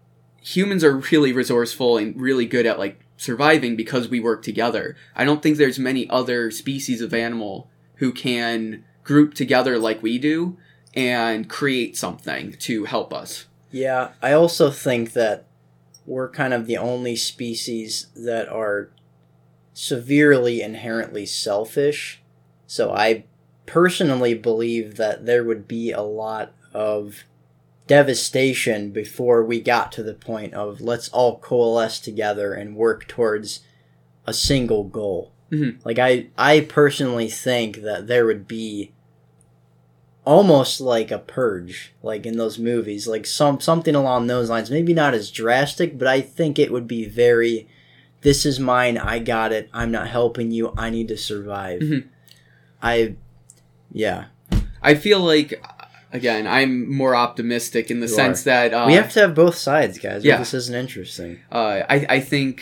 humans 0.42 0.82
are 0.82 0.96
really 0.96 1.32
resourceful 1.32 1.98
and 1.98 2.18
really 2.20 2.46
good 2.46 2.66
at 2.66 2.78
like 2.78 3.00
surviving 3.16 3.76
because 3.76 4.08
we 4.08 4.18
work 4.18 4.42
together. 4.42 4.96
I 5.14 5.24
don't 5.24 5.42
think 5.42 5.58
there's 5.58 5.78
many 5.78 6.08
other 6.08 6.50
species 6.50 7.02
of 7.02 7.12
animal 7.12 7.68
who 7.96 8.12
can 8.12 8.84
group 9.04 9.34
together 9.34 9.78
like 9.78 10.02
we 10.02 10.18
do 10.18 10.56
and 10.94 11.48
create 11.48 11.96
something 11.98 12.52
to 12.60 12.84
help 12.86 13.12
us. 13.12 13.44
Yeah, 13.70 14.12
I 14.22 14.32
also 14.32 14.70
think 14.70 15.12
that 15.12 15.44
we're 16.10 16.28
kind 16.28 16.52
of 16.52 16.66
the 16.66 16.76
only 16.76 17.14
species 17.14 18.08
that 18.16 18.48
are 18.48 18.90
severely 19.72 20.60
inherently 20.60 21.24
selfish. 21.24 22.20
So 22.66 22.92
I 22.92 23.26
personally 23.64 24.34
believe 24.34 24.96
that 24.96 25.24
there 25.24 25.44
would 25.44 25.68
be 25.68 25.92
a 25.92 26.02
lot 26.02 26.52
of 26.74 27.22
devastation 27.86 28.90
before 28.90 29.44
we 29.44 29.60
got 29.60 29.92
to 29.92 30.02
the 30.02 30.14
point 30.14 30.52
of 30.52 30.80
let's 30.80 31.08
all 31.10 31.38
coalesce 31.38 32.00
together 32.00 32.54
and 32.54 32.74
work 32.74 33.06
towards 33.06 33.60
a 34.26 34.32
single 34.32 34.82
goal. 34.82 35.30
Mhm. 35.52 35.78
Like 35.84 36.00
I 36.00 36.26
I 36.36 36.60
personally 36.60 37.28
think 37.28 37.82
that 37.82 38.08
there 38.08 38.26
would 38.26 38.48
be 38.48 38.92
almost 40.30 40.80
like 40.80 41.10
a 41.10 41.18
purge 41.18 41.92
like 42.04 42.24
in 42.24 42.36
those 42.36 42.56
movies 42.58 43.08
like 43.08 43.26
some 43.26 43.58
something 43.60 43.96
along 43.96 44.26
those 44.28 44.48
lines. 44.48 44.70
Maybe 44.70 44.94
not 44.94 45.12
as 45.12 45.30
drastic 45.30 45.98
but 45.98 46.06
i 46.06 46.20
think 46.20 46.56
it 46.58 46.70
would 46.70 46.86
be 46.86 47.04
very 47.04 47.66
this 48.20 48.46
is 48.46 48.60
mine 48.60 48.96
i 48.96 49.18
got 49.18 49.50
it 49.52 49.68
i'm 49.72 49.90
not 49.90 50.06
helping 50.08 50.52
you 50.52 50.72
i 50.76 50.88
need 50.90 51.08
to 51.08 51.16
survive. 51.16 51.80
Mhm. 51.80 52.04
i 52.80 53.14
yeah. 53.92 54.26
I 54.82 54.94
feel 54.94 55.20
like 55.20 55.50
again, 56.12 56.46
I'm 56.46 56.72
more 57.02 57.14
optimistic 57.16 57.90
in 57.90 57.98
the 58.00 58.06
You 58.06 58.14
sense 58.14 58.44
that 58.44 58.72
uh, 58.72 58.84
we 58.86 58.94
have 58.94 59.12
to 59.14 59.20
have 59.20 59.34
both 59.34 59.56
sides 59.56 59.98
guys. 59.98 60.24
Yeah. 60.24 60.38
this 60.38 60.54
isn't 60.54 60.74
interesting. 60.84 61.40
Uh, 61.50 61.82
I 61.94 61.96
I 62.16 62.20
think 62.20 62.56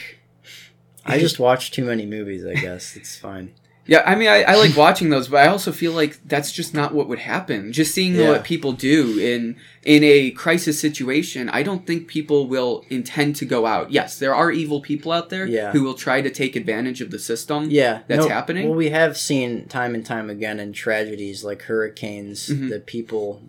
i 1.04 1.18
just 1.18 1.38
watch 1.38 1.70
too 1.76 1.84
many 1.84 2.06
movies 2.06 2.42
i 2.44 2.54
guess. 2.54 2.96
It's 2.96 3.16
fine 3.28 3.48
Yeah, 3.88 4.02
I 4.04 4.16
mean, 4.16 4.28
I, 4.28 4.42
I 4.42 4.54
like 4.56 4.76
watching 4.86 5.08
those, 5.08 5.28
but 5.28 5.38
I 5.44 5.48
also 5.48 5.72
feel 5.72 5.92
like 5.92 6.20
that's 6.28 6.52
just 6.52 6.74
not 6.74 6.92
what 6.94 7.08
would 7.08 7.18
happen. 7.20 7.72
Just 7.72 7.94
seeing 7.94 8.14
Yeah. 8.14 8.28
what 8.28 8.44
people 8.44 8.72
do 8.72 9.18
in 9.18 9.56
in 9.82 10.04
a 10.04 10.30
crisis 10.32 10.78
situation, 10.78 11.48
I 11.48 11.62
don't 11.62 11.86
think 11.86 12.06
people 12.06 12.46
will 12.46 12.84
intend 12.90 13.36
to 13.36 13.46
go 13.46 13.64
out. 13.64 13.90
Yes, 13.90 14.18
there 14.18 14.34
are 14.34 14.50
evil 14.52 14.82
people 14.82 15.10
out 15.10 15.30
there 15.30 15.46
Yeah. 15.46 15.72
who 15.72 15.82
will 15.82 15.94
try 15.94 16.20
to 16.20 16.28
take 16.28 16.54
advantage 16.54 17.00
of 17.00 17.10
the 17.10 17.18
system. 17.18 17.70
yeah 17.70 18.00
That's 18.08 18.26
no, 18.26 18.28
happening? 18.28 18.68
well 18.68 18.76
we 18.76 18.90
have 18.90 19.16
seen 19.16 19.66
time 19.68 19.94
and 19.94 20.04
time 20.04 20.28
again 20.28 20.60
in 20.60 20.74
tragedies 20.74 21.42
like 21.42 21.62
hurricanes 21.62 22.48
Mhm. 22.50 22.68
that 22.68 22.84
people 22.86 23.40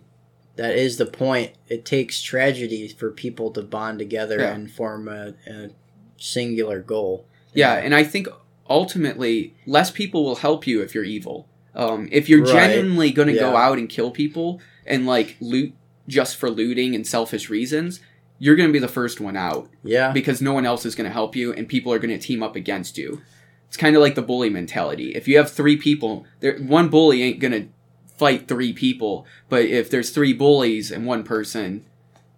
that 0.56 0.74
is 0.74 0.96
the 0.96 1.06
point 1.06 1.50
it 1.68 1.84
takes 1.84 2.22
tragedy 2.22 2.88
for 2.88 3.10
people 3.10 3.50
to 3.52 3.62
bond 3.62 3.98
together 3.98 4.38
Yeah. 4.40 4.54
and 4.54 4.70
form 4.70 5.06
a, 5.08 5.34
a 5.46 5.70
singular 6.16 6.80
goal 6.80 7.26
Yeah, 7.52 7.74
and 7.74 7.94
I 7.94 8.04
think 8.04 8.28
ultimately 8.70 9.54
less 9.66 9.90
people 9.90 10.24
will 10.24 10.36
help 10.36 10.66
you 10.66 10.80
if 10.80 10.94
you're 10.94 11.04
evil. 11.04 11.48
Um, 11.74 12.08
if 12.10 12.28
you're 12.28 12.42
Right. 12.44 12.52
genuinely 12.52 13.10
going 13.10 13.28
to 13.28 13.34
go 13.34 13.56
out 13.56 13.78
and 13.78 13.88
kill 13.88 14.10
people 14.10 14.60
and 14.86 15.06
like 15.06 15.36
loot 15.40 15.74
just 16.08 16.36
for 16.36 16.50
looting 16.50 16.94
and 16.94 17.06
selfish 17.06 17.50
reasons, 17.50 18.00
you're 18.38 18.56
going 18.56 18.68
to 18.68 18.72
be 18.72 18.78
the 18.78 18.88
first 18.88 19.20
one 19.20 19.36
out. 19.36 19.68
yeah 19.82 20.12
because 20.12 20.40
no 20.40 20.52
one 20.54 20.64
else 20.66 20.86
is 20.86 20.94
going 20.94 21.08
to 21.08 21.12
help 21.12 21.36
you 21.36 21.52
and 21.52 21.68
people 21.68 21.92
are 21.92 21.98
going 21.98 22.10
to 22.18 22.26
team 22.26 22.42
up 22.42 22.56
against 22.56 22.96
you. 22.96 23.20
It's 23.68 23.76
kind 23.76 23.94
of 23.94 24.02
like 24.02 24.14
the 24.16 24.22
bully 24.22 24.50
mentality. 24.50 25.12
If 25.14 25.28
you 25.28 25.36
have 25.36 25.50
three 25.50 25.76
people, 25.76 26.24
there 26.40 26.58
one 26.58 26.88
bully 26.88 27.22
ain't 27.22 27.38
going 27.38 27.52
to 27.52 27.68
fight 28.16 28.48
three 28.48 28.72
people, 28.72 29.24
but 29.48 29.64
if 29.64 29.88
there's 29.90 30.10
three 30.10 30.32
bullies 30.32 30.90
and 30.90 31.06
one 31.06 31.22
person 31.22 31.86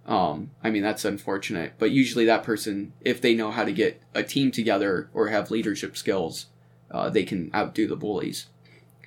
um 0.06 0.50
I 0.64 0.70
mean 0.70 0.82
that's 0.82 1.04
unfortunate, 1.04 1.74
but 1.78 1.90
usually 1.90 2.24
that 2.26 2.42
person 2.42 2.92
if 3.02 3.20
they 3.20 3.34
know 3.34 3.50
how 3.50 3.64
to 3.64 3.72
get 3.72 4.00
a 4.14 4.22
team 4.22 4.50
together 4.50 5.08
or 5.14 5.28
have 5.28 5.50
leadership 5.50 5.96
skills, 5.96 6.46
uh, 6.90 7.08
they 7.10 7.24
can 7.24 7.50
outdo 7.54 7.86
the 7.86 7.96
bullies. 7.96 8.46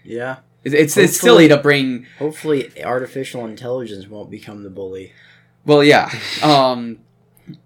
yeah 0.04 0.38
It's 0.64 0.74
it's, 0.76 0.98
it's 0.98 1.20
silly 1.20 1.48
to 1.50 1.58
bring 1.58 2.06
hopefully 2.20 2.72
artificial 2.84 3.46
intelligence 3.46 4.08
won't 4.08 4.32
become 4.32 4.64
the 4.64 4.70
bully 4.70 5.14
Well, 5.66 5.84
yeah. 5.84 6.10
Um, 6.44 7.00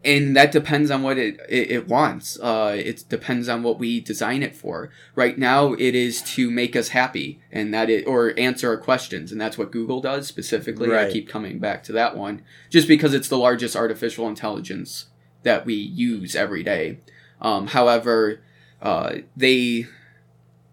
and 0.03 0.35
that 0.35 0.51
depends 0.51 0.91
on 0.91 1.03
what 1.03 1.17
it, 1.17 1.39
it, 1.47 1.71
it 1.71 1.87
wants. 1.87 2.39
Uh, 2.39 2.75
it 2.77 3.05
depends 3.07 3.47
on 3.47 3.63
what 3.63 3.79
we 3.79 3.99
design 4.01 4.43
it 4.43 4.55
for. 4.55 4.89
Right 5.15 5.37
now, 5.37 5.73
it 5.73 5.95
is 5.95 6.21
to 6.33 6.51
make 6.51 6.75
us 6.75 6.89
happy 6.89 7.41
and 7.51 7.73
that 7.73 7.89
it, 7.89 8.05
or 8.05 8.33
answer 8.37 8.69
our 8.69 8.77
questions. 8.77 9.31
And 9.31 9.39
that's 9.39 9.57
what 9.57 9.71
Google 9.71 10.01
does 10.01 10.27
specifically. 10.27 10.87
I 11.07 11.11
keep 11.11 11.29
coming 11.29 11.59
back 11.59 11.83
to 11.83 11.91
that 11.93 12.17
one 12.17 12.41
just 12.69 12.87
because 12.87 13.13
it's 13.13 13.29
the 13.29 13.37
largest 13.37 13.75
artificial 13.75 14.27
intelligence 14.27 15.05
that 15.43 15.65
we 15.65 15.75
use 15.75 16.35
every 16.35 16.63
day. 16.63 16.99
Um, 17.41 17.67
however, 17.67 18.41
uh, 18.81 19.17
they, 19.37 19.87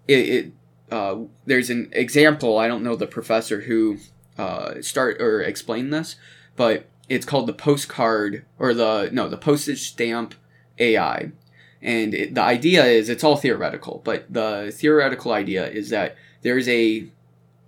it, 0.09 0.29
it 0.29 0.53
uh, 0.91 1.19
there's 1.45 1.71
an 1.71 1.91
example. 1.93 2.59
I 2.59 2.69
don't 2.69 2.83
know 2.83 2.97
the 2.97 3.07
professor 3.07 3.63
who 3.63 3.99
uh, 4.39 4.81
start 4.83 5.21
or 5.21 5.43
explained 5.43 5.93
this, 5.93 6.17
but 6.57 6.87
it's 7.09 7.27
called 7.27 7.47
the 7.47 7.53
postcard 7.53 8.45
or 8.59 8.75
the 8.75 9.09
no 9.13 9.29
the 9.29 9.37
postage 9.37 9.89
stamp 9.89 10.35
AI, 10.79 11.33
and 11.81 12.15
it, 12.15 12.35
the 12.35 12.43
idea 12.43 12.85
is 12.85 13.09
it's 13.09 13.25
all 13.25 13.37
theoretical, 13.37 14.03
but 14.05 14.33
the 14.33 14.73
theoretical 14.75 15.33
idea 15.33 15.69
is 15.69 15.91
that 15.91 16.17
there's 16.43 16.69
a 16.69 17.09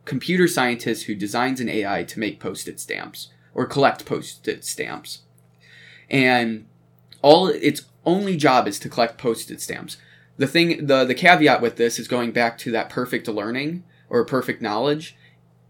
computer 0.04 0.48
scientist 0.48 1.04
who 1.04 1.14
designs 1.14 1.60
an 1.60 1.68
AI 1.68 2.02
to 2.04 2.18
make 2.18 2.40
postage 2.40 2.78
stamps 2.78 3.28
or 3.54 3.66
collect 3.66 4.04
postage 4.04 4.64
stamps, 4.64 5.22
and 6.10 6.66
all 7.22 7.48
its 7.48 7.82
only 8.04 8.36
job 8.36 8.66
is 8.66 8.78
to 8.80 8.88
collect 8.88 9.18
postage 9.18 9.60
stamps. 9.60 9.98
The 10.36 10.46
thing, 10.46 10.86
the 10.86 11.04
the 11.04 11.14
caveat 11.14 11.60
with 11.60 11.76
this 11.76 11.98
is 11.98 12.08
going 12.08 12.32
back 12.32 12.58
to 12.58 12.70
that 12.72 12.90
perfect 12.90 13.28
learning 13.28 13.84
or 14.08 14.24
perfect 14.24 14.62
knowledge. 14.62 15.16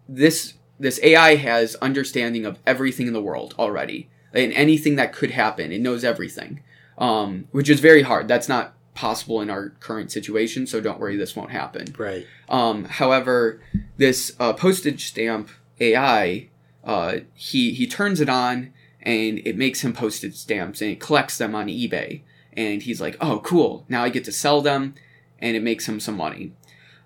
This 0.08 0.54
this 0.78 1.00
AI 1.02 1.36
has 1.36 1.74
understanding 1.76 2.46
of 2.46 2.58
everything 2.66 3.06
in 3.06 3.12
the 3.12 3.22
world 3.22 3.54
already, 3.58 4.08
and 4.32 4.52
anything 4.52 4.96
that 4.96 5.12
could 5.12 5.32
happen. 5.32 5.72
It 5.72 5.80
knows 5.80 6.04
everything, 6.04 6.62
um, 6.96 7.48
which 7.50 7.68
is 7.68 7.80
very 7.80 8.02
hard. 8.02 8.28
That's 8.28 8.48
not 8.48 8.74
possible 8.94 9.40
in 9.40 9.48
our 9.48 9.70
current 9.80 10.10
situation, 10.10 10.66
so 10.66 10.80
don't 10.80 10.98
worry, 10.98 11.16
this 11.16 11.36
won't 11.36 11.50
happen. 11.50 11.94
right 11.96 12.26
Um, 12.48 12.84
however, 12.84 13.60
this 13.96 14.32
uh, 14.40 14.52
postage 14.52 15.06
stamp 15.06 15.50
AI, 15.80 16.48
uh, 16.84 17.18
he 17.34 17.72
he 17.72 17.86
turns 17.86 18.20
it 18.20 18.28
on 18.28 18.72
and 19.02 19.40
it 19.44 19.56
makes 19.56 19.82
him 19.82 19.92
postage 19.92 20.34
stamps 20.34 20.80
and 20.80 20.90
it 20.90 21.00
collects 21.00 21.38
them 21.38 21.54
on 21.54 21.68
eBay. 21.68 22.22
And 22.52 22.82
he's 22.82 23.00
like, 23.00 23.16
"Oh, 23.20 23.40
cool! 23.44 23.84
Now 23.88 24.02
I 24.02 24.08
get 24.08 24.24
to 24.24 24.32
sell 24.32 24.60
them," 24.60 24.94
and 25.38 25.56
it 25.56 25.62
makes 25.62 25.88
him 25.88 26.00
some 26.00 26.16
money. 26.16 26.52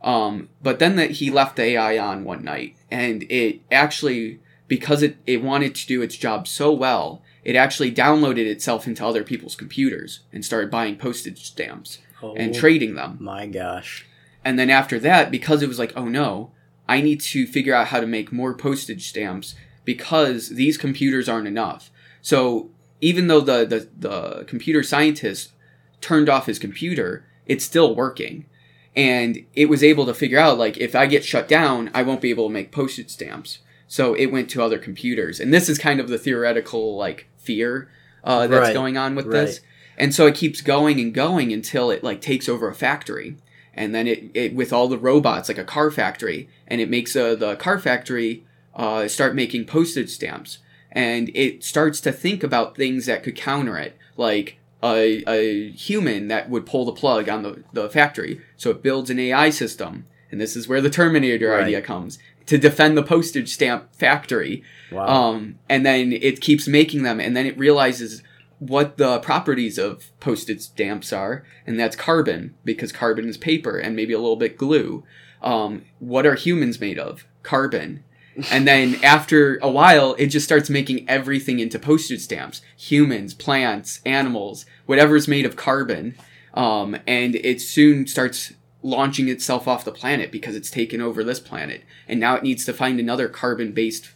Um, 0.02 0.48
but 0.60 0.78
then 0.78 0.96
that 0.96 1.12
he 1.12 1.30
left 1.30 1.56
the 1.56 1.62
AI 1.62 1.98
on 1.98 2.24
one 2.24 2.44
night, 2.44 2.76
and 2.90 3.22
it 3.24 3.60
actually 3.70 4.40
because 4.68 5.02
it 5.02 5.16
it 5.26 5.42
wanted 5.42 5.74
to 5.74 5.86
do 5.86 6.02
its 6.02 6.16
job 6.16 6.48
so 6.48 6.72
well, 6.72 7.22
it 7.44 7.56
actually 7.56 7.92
downloaded 7.92 8.46
itself 8.46 8.86
into 8.86 9.04
other 9.04 9.24
people's 9.24 9.56
computers 9.56 10.20
and 10.32 10.44
started 10.44 10.70
buying 10.70 10.96
postage 10.96 11.44
stamps 11.44 11.98
oh 12.22 12.34
and 12.34 12.54
trading 12.54 12.94
them. 12.94 13.18
my 13.20 13.46
gosh 13.46 14.06
And 14.44 14.58
then 14.58 14.70
after 14.70 14.98
that, 15.00 15.30
because 15.30 15.62
it 15.62 15.68
was 15.68 15.78
like, 15.78 15.92
oh 15.96 16.06
no, 16.06 16.50
I 16.88 17.00
need 17.00 17.20
to 17.20 17.46
figure 17.46 17.74
out 17.74 17.88
how 17.88 18.00
to 18.00 18.06
make 18.06 18.32
more 18.32 18.54
postage 18.54 19.08
stamps 19.08 19.54
because 19.84 20.50
these 20.50 20.78
computers 20.78 21.28
aren't 21.28 21.46
enough. 21.46 21.90
So 22.20 22.70
even 23.00 23.26
though 23.26 23.40
the, 23.40 23.64
the, 23.64 23.88
the 24.08 24.44
computer 24.44 24.82
scientist 24.82 25.52
turned 26.00 26.28
off 26.28 26.46
his 26.46 26.58
computer, 26.58 27.24
it's 27.46 27.64
still 27.64 27.94
working. 27.94 28.46
And 28.94 29.46
it 29.54 29.68
was 29.68 29.82
able 29.82 30.06
to 30.06 30.14
figure 30.14 30.38
out 30.38 30.58
like 30.58 30.76
if 30.76 30.94
I 30.94 31.06
get 31.06 31.24
shut 31.24 31.48
down, 31.48 31.90
I 31.94 32.02
won't 32.02 32.20
be 32.20 32.30
able 32.30 32.48
to 32.48 32.52
make 32.52 32.72
postage 32.72 33.10
stamps. 33.10 33.58
So 33.86 34.14
it 34.14 34.26
went 34.26 34.50
to 34.50 34.62
other 34.62 34.78
computers. 34.78 35.40
And 35.40 35.52
this 35.52 35.68
is 35.68 35.78
kind 35.78 36.00
of 36.00 36.08
the 36.08 36.18
theoretical 36.18 36.96
like 36.96 37.28
fear 37.36 37.90
uh, 38.24 38.46
that's 38.46 38.68
Right, 38.68 38.74
going 38.74 38.96
on 38.96 39.14
with 39.14 39.26
right. 39.26 39.32
this. 39.32 39.60
And 39.98 40.14
so 40.14 40.26
it 40.26 40.34
keeps 40.34 40.60
going 40.60 41.00
and 41.00 41.12
going 41.12 41.52
until 41.52 41.90
it 41.90 42.02
like 42.02 42.20
takes 42.20 42.48
over 42.48 42.68
a 42.68 42.74
factory. 42.74 43.36
And 43.74 43.94
then 43.94 44.06
it, 44.06 44.30
it 44.34 44.54
with 44.54 44.72
all 44.72 44.88
the 44.88 44.98
robots 44.98 45.48
like 45.48 45.58
a 45.58 45.64
car 45.64 45.90
factory 45.90 46.48
and 46.66 46.80
it 46.80 46.90
makes 46.90 47.16
uh, 47.16 47.34
the 47.34 47.56
car 47.56 47.78
factory 47.78 48.44
uh, 48.74 49.08
start 49.08 49.34
making 49.34 49.66
postage 49.66 50.10
stamps. 50.10 50.58
And 50.90 51.30
it 51.34 51.64
starts 51.64 52.00
to 52.02 52.12
think 52.12 52.42
about 52.42 52.76
things 52.76 53.06
that 53.06 53.22
could 53.22 53.36
counter 53.36 53.78
it, 53.78 53.96
like 54.16 54.58
a, 54.82 55.22
a 55.28 55.70
human 55.72 56.28
that 56.28 56.50
would 56.50 56.66
pull 56.66 56.84
the 56.84 56.92
plug 56.92 57.28
on 57.28 57.42
the, 57.42 57.62
the 57.72 57.88
factory. 57.88 58.40
So 58.56 58.70
it 58.70 58.82
builds 58.82 59.10
an 59.10 59.18
AI 59.18 59.50
system. 59.50 60.06
And 60.30 60.40
this 60.40 60.56
is 60.56 60.66
where 60.66 60.80
the 60.80 60.90
Terminator 60.90 61.50
Right. 61.50 61.64
idea 61.64 61.82
comes 61.82 62.18
to 62.46 62.58
defend 62.58 62.96
the 62.96 63.02
postage 63.02 63.48
stamp 63.50 63.94
factory. 63.94 64.62
Wow. 64.90 65.06
Um, 65.06 65.58
and 65.68 65.86
then 65.86 66.12
it 66.12 66.40
keeps 66.40 66.66
making 66.66 67.02
them, 67.02 67.20
and 67.20 67.36
then 67.36 67.46
it 67.46 67.56
realizes 67.58 68.22
what 68.58 68.96
the 68.96 69.18
properties 69.20 69.78
of 69.78 70.10
postage 70.20 70.60
stamps 70.60 71.12
are, 71.12 71.44
and 71.66 71.78
that's 71.78 71.96
carbon, 71.96 72.54
because 72.64 72.92
carbon 72.92 73.28
is 73.28 73.36
paper 73.36 73.76
and 73.78 73.94
maybe 73.94 74.12
a 74.12 74.18
little 74.18 74.36
bit 74.36 74.56
glue. 74.56 75.04
Um, 75.42 75.84
what 75.98 76.26
are 76.26 76.34
humans 76.34 76.80
made 76.80 76.98
of? 76.98 77.26
Carbon. 77.42 78.04
And 78.50 78.66
then 78.66 78.96
after 79.04 79.58
a 79.62 79.70
while, 79.70 80.14
it 80.18 80.26
just 80.28 80.44
starts 80.46 80.70
making 80.70 81.08
everything 81.08 81.58
into 81.58 81.78
postage 81.78 82.20
stamps 82.20 82.62
humans, 82.76 83.34
plants, 83.34 84.00
animals, 84.06 84.64
whatever's 84.86 85.28
made 85.28 85.44
of 85.46 85.56
carbon. 85.56 86.14
Um, 86.54 86.96
and 87.06 87.34
it 87.36 87.60
soon 87.60 88.06
starts 88.06 88.52
launching 88.82 89.28
itself 89.28 89.68
off 89.68 89.84
the 89.84 89.92
planet 89.92 90.32
because 90.32 90.56
it's 90.56 90.70
taken 90.70 91.00
over 91.00 91.22
this 91.22 91.40
planet. 91.40 91.82
And 92.08 92.18
now 92.20 92.34
it 92.36 92.42
needs 92.42 92.64
to 92.64 92.72
find 92.72 92.98
another 92.98 93.28
carbon 93.28 93.72
based 93.72 94.10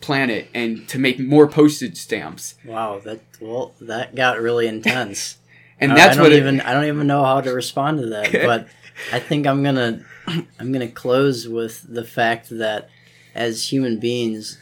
planet 0.00 0.48
and 0.54 0.88
to 0.88 0.98
make 0.98 1.18
more 1.18 1.46
postage 1.48 1.96
stamps. 1.96 2.54
wow. 2.64 3.00
That 3.04 3.20
well, 3.40 3.74
that 3.80 4.14
got 4.14 4.40
really 4.40 4.66
intense. 4.66 5.36
And 5.80 5.92
I- 5.92 5.94
that's 5.94 6.12
I 6.12 6.14
don't 6.16 6.22
what 6.24 6.32
it- 6.32 6.38
even 6.38 6.60
I 6.60 6.72
don't 6.74 6.86
even 6.86 7.06
know 7.06 7.24
how 7.24 7.40
to 7.40 7.52
respond 7.52 8.00
to 8.00 8.06
that. 8.06 8.32
But 8.46 8.66
I 9.12 9.20
think 9.20 9.46
I'm 9.46 9.62
gonna 9.62 10.04
I'm 10.58 10.72
gonna 10.72 10.88
close 10.88 11.46
with 11.46 11.84
the 11.88 12.02
fact 12.04 12.48
that 12.50 12.88
as 13.38 13.72
human 13.72 13.98
beings, 13.98 14.58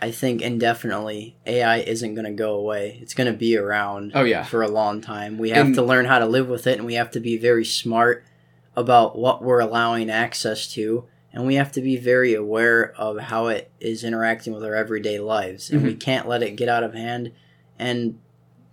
I 0.00 0.10
think 0.10 0.42
indefinitely 0.42 1.36
AI 1.46 1.78
isn't 1.78 2.14
gonna 2.14 2.32
go 2.32 2.54
away. 2.54 2.98
It's 3.02 3.14
gonna 3.14 3.32
be 3.32 3.56
around 3.56 4.12
Oh 4.14 4.24
yeah. 4.24 4.44
for 4.44 4.62
a 4.62 4.68
long 4.68 5.00
time. 5.00 5.38
We 5.38 5.50
have 5.50 5.66
And- 5.66 5.74
to 5.76 5.82
learn 5.82 6.06
how 6.06 6.18
to 6.18 6.26
live 6.26 6.48
with 6.48 6.66
it, 6.66 6.78
and 6.78 6.86
we 6.86 6.94
have 6.94 7.10
to 7.12 7.20
be 7.20 7.36
very 7.36 7.64
smart 7.64 8.24
about 8.76 9.16
what 9.18 9.42
we're 9.42 9.60
allowing 9.60 10.10
access 10.10 10.66
to, 10.74 11.04
and 11.32 11.46
we 11.46 11.54
have 11.54 11.70
to 11.72 11.80
be 11.80 11.96
very 11.96 12.34
aware 12.34 12.92
of 12.98 13.18
how 13.18 13.46
it 13.48 13.70
is 13.80 14.02
interacting 14.04 14.52
with 14.52 14.64
our 14.64 14.74
everyday 14.74 15.18
lives, 15.18 15.70
and 15.70 15.78
Mm-hmm. 15.80 15.88
we 15.88 15.94
can't 15.94 16.28
let 16.28 16.42
it 16.42 16.56
get 16.56 16.68
out 16.68 16.82
of 16.84 16.94
hand. 16.94 17.30
And 17.78 18.18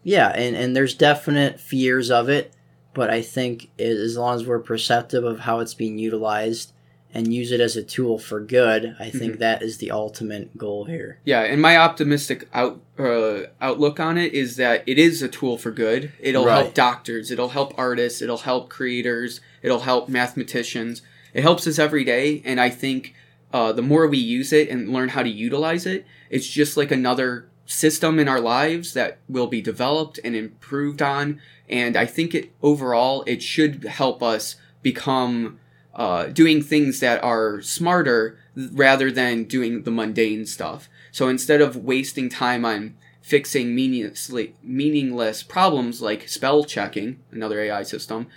yeah, 0.03 0.29
and, 0.29 0.55
and 0.55 0.75
there's 0.75 0.95
definite 0.95 1.59
fears 1.59 2.09
of 2.09 2.29
it, 2.29 2.51
but 2.93 3.09
I 3.09 3.21
think 3.21 3.69
as 3.79 4.17
long 4.17 4.35
as 4.35 4.45
we're 4.45 4.59
perceptive 4.59 5.23
of 5.23 5.39
how 5.41 5.59
it's 5.59 5.75
being 5.75 5.97
utilized 5.99 6.73
and 7.13 7.33
use 7.33 7.51
it 7.51 7.59
as 7.59 7.75
a 7.75 7.83
tool 7.83 8.17
for 8.17 8.39
good, 8.39 8.95
I 8.99 9.09
think 9.09 9.35
Mhm. 9.35 9.39
that 9.39 9.61
is 9.61 9.77
the 9.77 9.91
ultimate 9.91 10.57
goal 10.57 10.85
here. 10.85 11.19
Yeah, 11.25 11.41
and 11.41 11.61
my 11.61 11.77
optimistic 11.77 12.47
out 12.53 12.81
uh, 12.99 13.47
outlook 13.59 13.99
on 13.99 14.17
it 14.17 14.31
is 14.33 14.57
that 14.57 14.83
it 14.85 14.99
is 14.99 15.23
a 15.23 15.27
tool 15.27 15.57
for 15.57 15.71
good. 15.71 16.11
It'll 16.19 16.47
help 16.47 16.73
doctors, 16.75 17.31
it'll 17.31 17.49
help 17.49 17.73
artists, 17.77 18.21
it'll 18.21 18.37
help 18.37 18.69
creators, 18.69 19.41
it'll 19.63 19.79
help 19.79 20.07
mathematicians. 20.07 21.01
It 21.33 21.41
helps 21.41 21.65
us 21.65 21.79
every 21.79 22.03
day, 22.03 22.41
and 22.45 22.59
I 22.59 22.69
think 22.69 23.15
uh, 23.53 23.71
the 23.73 23.81
more 23.81 24.07
we 24.07 24.17
use 24.17 24.53
it 24.53 24.69
and 24.69 24.93
learn 24.93 25.09
how 25.09 25.23
to 25.23 25.29
utilize 25.29 25.85
it, 25.85 26.05
it's 26.29 26.47
just 26.47 26.77
like 26.77 26.91
another 26.91 27.47
system 27.65 28.19
in 28.19 28.27
our 28.27 28.39
lives 28.39 28.93
that 28.93 29.17
will 29.27 29.47
be 29.47 29.61
developed 29.61 30.19
and 30.23 30.35
improved 30.35 31.01
on. 31.01 31.39
And 31.67 31.97
I 31.97 32.05
think 32.05 32.35
it 32.35 32.51
overall 32.61 33.23
it 33.27 33.41
should 33.41 33.83
help 33.85 34.21
us 34.21 34.55
become 34.83 35.59
uh, 35.95 36.25
doing 36.27 36.61
things 36.61 36.99
that 36.99 37.23
are 37.23 37.61
smarter 37.61 38.37
rather 38.55 39.11
than 39.11 39.43
doing 39.45 39.83
the 39.83 39.91
mundane 39.91 40.45
stuff. 40.45 40.87
So 41.11 41.27
instead 41.27 41.61
of 41.61 41.75
wasting 41.75 42.29
time 42.29 42.63
on 42.65 42.95
fixing 43.21 43.75
meaninglessly, 43.75 44.55
meaningless 44.63 45.43
problems 45.43 46.01
like 46.01 46.27
spell 46.27 46.63
checking, 46.63 47.19
another 47.31 47.59
AI 47.59 47.83
system, 47.83 48.27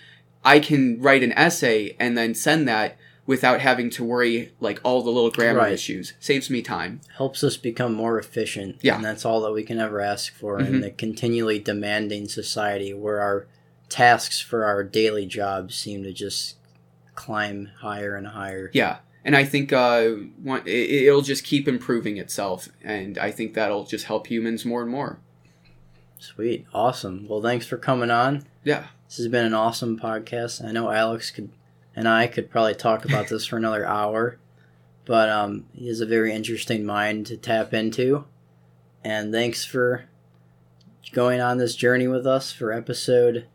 I 0.44 0.60
can 0.60 1.00
write 1.00 1.22
an 1.22 1.32
essay 1.32 1.96
and 1.98 2.18
then 2.18 2.34
send 2.34 2.68
that 2.68 2.96
without 3.26 3.60
having 3.60 3.88
to 3.88 4.04
worry 4.04 4.52
like 4.60 4.78
all 4.84 5.02
the 5.02 5.10
little 5.10 5.30
grammar 5.30 5.60
Right. 5.60 5.72
issues. 5.72 6.12
Saves 6.20 6.50
me 6.50 6.60
time. 6.60 7.00
helps 7.16 7.42
us 7.42 7.56
become 7.56 7.94
more 7.94 8.18
efficient. 8.18 8.76
Yeah. 8.82 8.96
And 8.96 9.04
that's 9.04 9.24
all 9.24 9.40
that 9.42 9.52
we 9.52 9.62
can 9.62 9.78
ever 9.80 10.00
ask 10.00 10.34
for 10.34 10.58
Mhm. 10.60 10.66
in 10.66 10.80
the 10.82 10.90
continually 10.90 11.58
demanding 11.58 12.28
society 12.28 12.92
where 12.92 13.20
our 13.20 13.46
tasks 13.88 14.40
for 14.40 14.64
our 14.64 14.82
daily 14.84 15.24
jobs 15.24 15.74
seem 15.74 16.02
to 16.02 16.12
just 16.12 16.56
climb 17.14 17.70
higher 17.80 18.16
and 18.16 18.28
higher. 18.28 18.70
Yeah. 18.72 18.98
And 19.24 19.34
I 19.34 19.44
think 19.44 19.72
uh, 19.72 20.10
it, 20.66 21.06
it'll 21.06 21.22
just 21.22 21.44
keep 21.44 21.66
improving 21.66 22.18
itself, 22.18 22.68
and 22.82 23.16
I 23.16 23.30
think 23.30 23.54
that'll 23.54 23.84
just 23.84 24.04
help 24.04 24.26
humans 24.26 24.66
more 24.66 24.82
and 24.82 24.90
more. 24.90 25.18
Sweet. 26.18 26.66
Awesome. 26.74 27.26
Well, 27.26 27.40
thanks 27.40 27.66
for 27.66 27.78
coming 27.78 28.10
on. 28.10 28.44
Yeah. 28.64 28.86
This 29.08 29.16
has 29.18 29.28
been 29.28 29.44
an 29.46 29.54
awesome 29.54 29.98
podcast. 29.98 30.64
I 30.64 30.72
know 30.72 30.90
Alex 30.90 31.30
could 31.30 31.50
and 31.96 32.08
I 32.08 32.26
could 32.26 32.50
probably 32.50 32.74
talk 32.74 33.04
about 33.04 33.28
this 33.28 33.46
for 33.46 33.56
another 33.56 33.86
hour, 33.86 34.38
but 35.04 35.28
um, 35.28 35.66
he 35.72 35.86
has 35.88 36.00
a 36.00 36.06
very 36.06 36.32
interesting 36.32 36.84
mind 36.84 37.26
to 37.26 37.36
tap 37.36 37.72
into. 37.72 38.24
And 39.04 39.32
thanks 39.32 39.64
for 39.64 40.06
going 41.12 41.40
on 41.40 41.58
this 41.58 41.76
journey 41.76 42.08
with 42.08 42.26
us 42.26 42.50
for 42.50 42.72
episode 42.72 43.46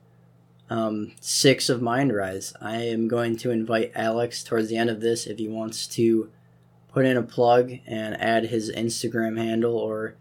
um, 0.69 1.13
six 1.19 1.69
of 1.69 1.81
Mind 1.81 2.15
Rise. 2.15 2.53
I 2.61 2.77
am 2.77 3.07
going 3.07 3.37
to 3.37 3.51
invite 3.51 3.91
Alex 3.95 4.43
towards 4.43 4.69
the 4.69 4.77
end 4.77 4.89
of 4.89 5.01
this 5.01 5.25
if 5.25 5.37
he 5.37 5.47
wants 5.47 5.87
to 5.87 6.29
put 6.91 7.05
in 7.05 7.17
a 7.17 7.23
plug 7.23 7.73
and 7.85 8.19
add 8.21 8.45
his 8.45 8.71
Instagram 8.71 9.37
handle 9.37 9.75
or 9.75 10.15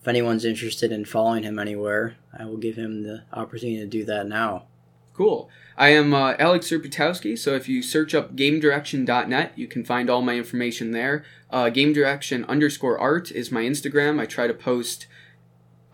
if 0.00 0.08
anyone's 0.08 0.44
interested 0.46 0.92
in 0.92 1.04
following 1.04 1.42
him 1.42 1.58
anywhere, 1.58 2.16
I 2.36 2.46
will 2.46 2.56
give 2.56 2.76
him 2.76 3.02
the 3.02 3.24
opportunity 3.32 3.78
to 3.80 3.86
do 3.86 4.04
that 4.06 4.26
now. 4.26 4.64
Cool. 5.12 5.50
I 5.76 5.90
am 5.90 6.14
uh, 6.14 6.34
Alex 6.38 6.70
Serputowski, 6.70 7.38
so 7.38 7.54
if 7.54 7.68
you 7.68 7.82
search 7.82 8.14
up 8.14 8.34
gamedirection.net, 8.34 9.52
you 9.56 9.66
can 9.66 9.84
find 9.84 10.08
all 10.08 10.22
my 10.22 10.36
information 10.36 10.92
there. 10.92 11.24
Uh, 11.50 11.68
game 11.68 11.92
direction 11.92 12.46
underscore 12.46 12.98
art 12.98 13.30
is 13.30 13.52
my 13.52 13.62
Instagram. 13.62 14.18
I 14.18 14.24
try 14.24 14.46
to 14.46 14.54
post 14.54 15.06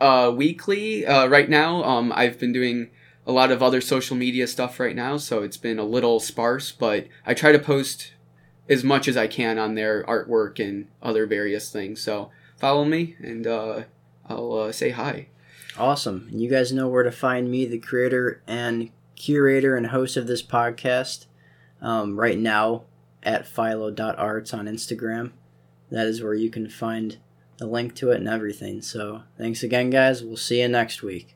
uh, 0.00 0.32
weekly. 0.34 1.04
Uh, 1.04 1.26
right 1.26 1.48
now, 1.48 1.82
um, 1.82 2.12
I've 2.14 2.38
been 2.38 2.52
doing 2.52 2.90
a 3.26 3.32
lot 3.32 3.50
of 3.50 3.62
other 3.62 3.80
social 3.80 4.16
media 4.16 4.46
stuff 4.46 4.78
right 4.78 4.94
now, 4.94 5.16
so 5.16 5.42
it's 5.42 5.56
been 5.56 5.78
a 5.78 5.84
little 5.84 6.20
sparse, 6.20 6.70
but 6.70 7.08
I 7.26 7.34
try 7.34 7.52
to 7.52 7.58
post 7.58 8.12
as 8.68 8.84
much 8.84 9.08
as 9.08 9.16
I 9.16 9.26
can 9.26 9.58
on 9.58 9.74
their 9.74 10.04
artwork 10.04 10.64
and 10.64 10.88
other 11.02 11.26
various 11.26 11.70
things. 11.70 12.00
So 12.00 12.30
follow 12.56 12.84
me, 12.84 13.16
and 13.18 13.46
uh, 13.46 13.82
I'll 14.28 14.52
uh, 14.52 14.72
say 14.72 14.90
hi. 14.90 15.28
Awesome. 15.78 16.28
You 16.32 16.48
guys 16.48 16.72
know 16.72 16.88
where 16.88 17.02
to 17.02 17.12
find 17.12 17.50
me, 17.50 17.66
the 17.66 17.78
creator 17.78 18.42
and 18.46 18.90
curator 19.14 19.76
and 19.76 19.88
host 19.88 20.16
of 20.16 20.26
this 20.26 20.42
podcast, 20.42 21.26
um, 21.82 22.18
right 22.18 22.38
now 22.38 22.84
at 23.22 23.46
philo.arts 23.46 24.54
on 24.54 24.66
Instagram. 24.66 25.32
That 25.90 26.06
is 26.06 26.22
where 26.22 26.34
you 26.34 26.50
can 26.50 26.68
find 26.68 27.18
the 27.58 27.66
link 27.66 27.94
to 27.96 28.10
it 28.10 28.18
and 28.18 28.28
everything. 28.28 28.82
So 28.82 29.22
thanks 29.36 29.62
again, 29.62 29.90
guys. 29.90 30.22
We'll 30.22 30.36
see 30.36 30.60
you 30.60 30.68
next 30.68 31.02
week. 31.02 31.35